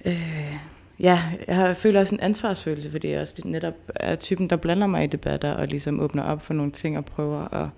Øh, 0.05 0.55
ja, 0.99 1.23
jeg 1.47 1.55
har, 1.55 1.73
føler 1.73 1.99
også 1.99 2.15
en 2.15 2.21
ansvarsfølelse, 2.21 2.91
fordi 2.91 3.09
jeg 3.09 3.21
også 3.21 3.41
netop 3.45 3.73
er 3.95 4.15
typen, 4.15 4.49
der 4.49 4.55
blander 4.55 4.87
mig 4.87 5.03
i 5.03 5.07
debatter 5.07 5.53
og 5.53 5.67
ligesom 5.67 5.99
åbner 5.99 6.23
op 6.23 6.41
for 6.41 6.53
nogle 6.53 6.71
ting 6.71 6.97
og 6.97 7.05
prøver 7.05 7.53
at 7.53 7.69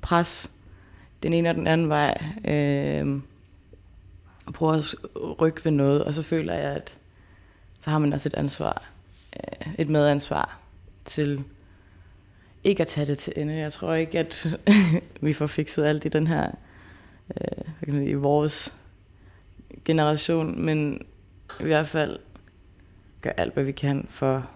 presse 0.00 0.50
den 1.22 1.32
ene 1.32 1.48
og 1.48 1.54
den 1.54 1.66
anden 1.66 1.88
vej. 1.88 2.24
Øh, 2.48 3.20
og 4.46 4.52
prøver 4.52 4.72
at 4.72 4.94
rykke 5.40 5.64
ved 5.64 5.72
noget, 5.72 6.04
og 6.04 6.14
så 6.14 6.22
føler 6.22 6.54
jeg, 6.54 6.72
at 6.72 6.96
så 7.80 7.90
har 7.90 7.98
man 7.98 8.12
også 8.12 8.28
et 8.28 8.34
ansvar, 8.34 8.84
øh, 9.36 9.74
et 9.78 9.88
medansvar 9.88 10.58
til 11.04 11.44
ikke 12.64 12.80
at 12.80 12.86
tage 12.86 13.06
det 13.06 13.18
til 13.18 13.32
ende. 13.36 13.54
Jeg 13.54 13.72
tror 13.72 13.94
ikke, 13.94 14.18
at 14.18 14.58
vi 15.20 15.32
får 15.32 15.46
fikset 15.46 15.84
alt 15.84 16.04
i 16.04 16.08
den 16.08 16.26
her, 16.26 16.46
øh, 17.40 17.64
hvad 17.64 17.84
kan 17.84 17.94
man 17.94 18.02
sige, 18.02 18.10
i 18.10 18.14
vores 18.14 18.74
generation, 19.84 20.64
men 20.64 21.06
i 21.60 21.64
hvert 21.64 21.88
fald 21.88 22.18
gør 23.20 23.30
alt, 23.30 23.54
hvad 23.54 23.64
vi 23.64 23.72
kan 23.72 24.06
for, 24.08 24.50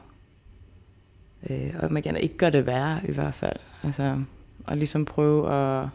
øh, 1.51 1.75
og 1.79 1.93
man 1.93 2.03
kan 2.03 2.17
ikke 2.17 2.37
gøre 2.37 2.51
det 2.51 2.67
værre 2.67 3.01
i 3.09 3.13
hvert 3.13 3.35
fald. 3.35 3.57
Altså, 3.83 4.23
og 4.67 4.77
ligesom 4.77 5.05
prøve 5.05 5.53
at 5.53 5.89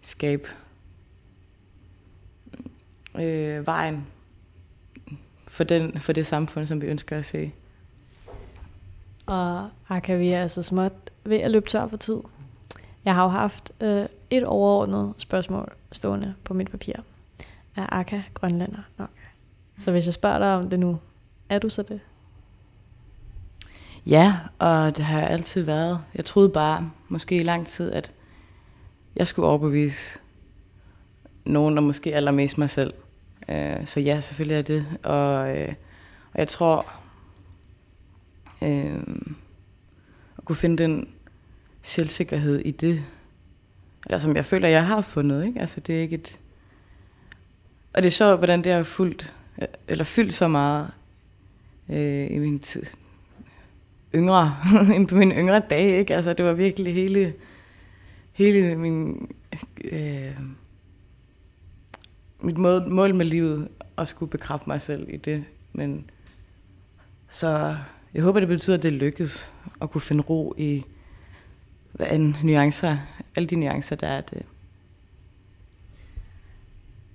skabe 0.00 0.48
øh, 3.20 3.66
vejen 3.66 4.06
for, 5.46 5.64
den, 5.64 5.98
for 5.98 6.12
det 6.12 6.26
samfund, 6.26 6.66
som 6.66 6.80
vi 6.80 6.86
ønsker 6.86 7.18
at 7.18 7.24
se. 7.24 7.52
Og 9.26 9.68
Aka, 9.88 10.16
vi 10.16 10.28
er 10.28 10.42
altså 10.42 10.62
småt 10.62 10.92
ved 11.24 11.36
at 11.36 11.50
løbe 11.50 11.68
tør 11.68 11.86
for 11.86 11.96
tid. 11.96 12.18
Jeg 13.04 13.14
har 13.14 13.22
jo 13.22 13.28
haft 13.28 13.72
øh, 13.80 14.06
et 14.30 14.44
overordnet 14.44 15.14
spørgsmål 15.18 15.72
stående 15.92 16.34
på 16.44 16.54
mit 16.54 16.70
papir. 16.70 16.92
Er 17.76 17.94
Aka 17.94 18.22
grønlænder 18.34 18.82
nok? 18.98 19.10
Så 19.78 19.90
hvis 19.90 20.06
jeg 20.06 20.14
spørger 20.14 20.38
dig 20.38 20.54
om 20.54 20.70
det 20.70 20.80
nu, 20.80 20.98
er 21.50 21.58
du 21.58 21.68
så 21.68 21.82
det? 21.82 22.00
Ja, 24.06 24.36
og 24.58 24.96
det 24.96 25.04
har 25.04 25.18
jeg 25.18 25.30
altid 25.30 25.62
været. 25.62 26.00
Jeg 26.14 26.24
troede 26.24 26.48
bare, 26.48 26.90
måske 27.08 27.36
i 27.36 27.42
lang 27.42 27.66
tid, 27.66 27.92
at 27.92 28.12
jeg 29.16 29.26
skulle 29.26 29.48
overbevise 29.48 30.18
nogen, 31.44 31.76
der 31.76 31.82
måske 31.82 32.14
allermest 32.14 32.58
mig 32.58 32.70
selv. 32.70 32.94
Øh, 33.48 33.86
så 33.86 34.00
ja, 34.00 34.20
selvfølgelig 34.20 34.58
er 34.58 34.62
det. 34.62 34.86
Og, 35.02 35.58
øh, 35.58 35.74
og 36.32 36.38
jeg 36.38 36.48
tror, 36.48 36.92
øh, 38.62 39.02
at 40.38 40.44
kunne 40.44 40.56
finde 40.56 40.82
den 40.82 41.08
selvsikkerhed 41.82 42.58
i 42.58 42.70
det, 42.70 43.04
eller 44.06 44.18
som 44.18 44.36
jeg 44.36 44.44
føler, 44.44 44.68
jeg 44.68 44.86
har 44.86 45.00
fundet. 45.00 45.46
Ikke? 45.46 45.60
Altså, 45.60 45.80
det 45.80 45.96
er 45.96 46.00
ikke 46.00 46.14
et... 46.14 46.38
Og 47.94 48.02
det 48.02 48.06
er 48.06 48.12
sjovt, 48.12 48.38
hvordan 48.38 48.64
det 48.64 48.72
har 48.72 48.82
fulgt, 48.82 49.34
øh, 49.62 49.68
eller 49.88 50.04
fyldt 50.04 50.34
så 50.34 50.48
meget 50.48 50.90
øh, 51.90 52.30
i 52.30 52.38
min 52.38 52.58
tid, 52.58 52.82
yngre, 54.14 54.56
end 54.96 55.08
på 55.08 55.14
mine 55.14 55.34
yngre 55.34 55.62
dage, 55.70 55.98
ikke? 55.98 56.14
Altså, 56.14 56.32
det 56.32 56.44
var 56.44 56.52
virkelig 56.52 56.94
hele, 56.94 57.34
hele 58.32 58.76
min, 58.76 59.28
øh, 59.84 60.36
mit 62.40 62.58
mål, 62.58 62.88
mål 62.88 63.14
med 63.14 63.26
livet 63.26 63.68
at 63.98 64.08
skulle 64.08 64.30
bekræfte 64.30 64.68
mig 64.68 64.80
selv 64.80 65.06
i 65.08 65.16
det. 65.16 65.44
Men 65.72 66.10
så 67.28 67.76
jeg 68.14 68.22
håber, 68.22 68.40
det 68.40 68.48
betyder, 68.48 68.76
at 68.76 68.82
det 68.82 68.92
lykkes 68.92 69.52
at 69.82 69.90
kunne 69.90 70.00
finde 70.00 70.22
ro 70.22 70.54
i 70.58 70.84
hvad 71.92 72.06
en 72.10 72.36
nuancer, 72.44 72.96
alle 73.36 73.46
de 73.46 73.56
nuancer, 73.56 73.96
der 73.96 74.06
er 74.06 74.20
det. 74.20 74.42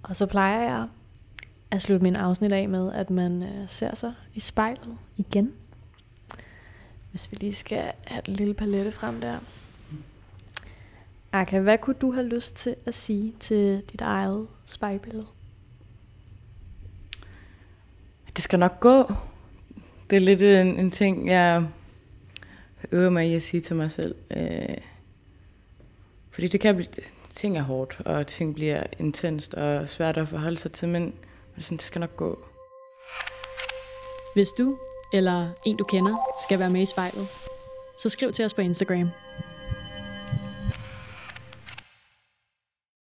Og 0.04 0.16
så 0.16 0.26
plejer 0.26 0.62
jeg 0.62 0.88
at 1.72 1.82
slutte 1.82 2.04
min 2.04 2.16
afsnit 2.16 2.52
af 2.52 2.70
med, 2.70 2.94
at 2.94 3.10
man 3.10 3.44
øh, 3.44 3.70
ser 3.70 3.96
sig 3.96 4.14
i 4.34 4.40
spejlet 4.40 4.98
igen. 5.18 5.54
Hvis 7.12 7.32
vi 7.32 7.38
lige 7.40 7.54
skal 7.54 7.92
have 8.06 8.22
den 8.26 8.34
lille 8.34 8.54
palette 8.54 8.92
frem 8.92 9.22
der. 9.22 9.38
Aka, 11.32 11.60
hvad 11.60 11.78
kunne 11.78 11.96
du 12.02 12.12
have 12.12 12.28
lyst 12.28 12.56
til 12.56 12.76
at 12.86 12.94
sige 12.94 13.34
til 13.40 13.84
dit 13.92 14.02
eget 14.02 14.48
spejlbillede? 14.66 15.28
Det 18.36 18.44
skal 18.44 18.60
nok 18.60 18.80
gå. 18.80 19.14
Det 20.10 20.16
er 20.16 20.20
lidt 20.20 20.44
en, 20.44 20.80
en 20.80 20.92
ting, 20.92 21.28
jeg 21.30 21.68
øver 22.92 23.10
mig 23.10 23.30
i 23.30 23.36
at 23.36 23.42
sige 23.42 23.62
til 23.62 23.76
mig 23.76 23.92
selv. 23.92 24.16
Øh, 24.32 24.78
fordi 26.32 26.48
det 26.48 26.60
kan 26.60 26.76
blive, 26.76 26.88
ting 27.30 27.58
er 27.58 27.62
hårdt, 27.62 28.02
og 28.06 28.28
ting 28.28 28.56
bliver 28.56 28.84
intenst 29.00 29.54
og 29.54 29.90
svært 29.90 30.18
at 30.18 30.28
forholde 30.28 30.58
sig 30.58 30.72
til, 30.72 30.90
men 30.90 31.14
sådan, 31.64 31.78
det 31.78 31.86
skal 31.86 32.02
nok 32.02 32.16
gå. 32.18 32.40
Hvis 34.34 34.50
du 34.50 34.78
eller 35.14 35.50
en 35.66 35.78
du 35.78 35.84
kender 35.84 36.16
skal 36.46 36.60
være 36.60 36.70
med 36.70 36.82
i 36.82 36.86
spejlet, 36.86 37.28
så 37.98 38.10
skriv 38.10 38.32
til 38.32 38.46
os 38.46 38.54
på 38.54 38.62
Instagram. 38.62 39.10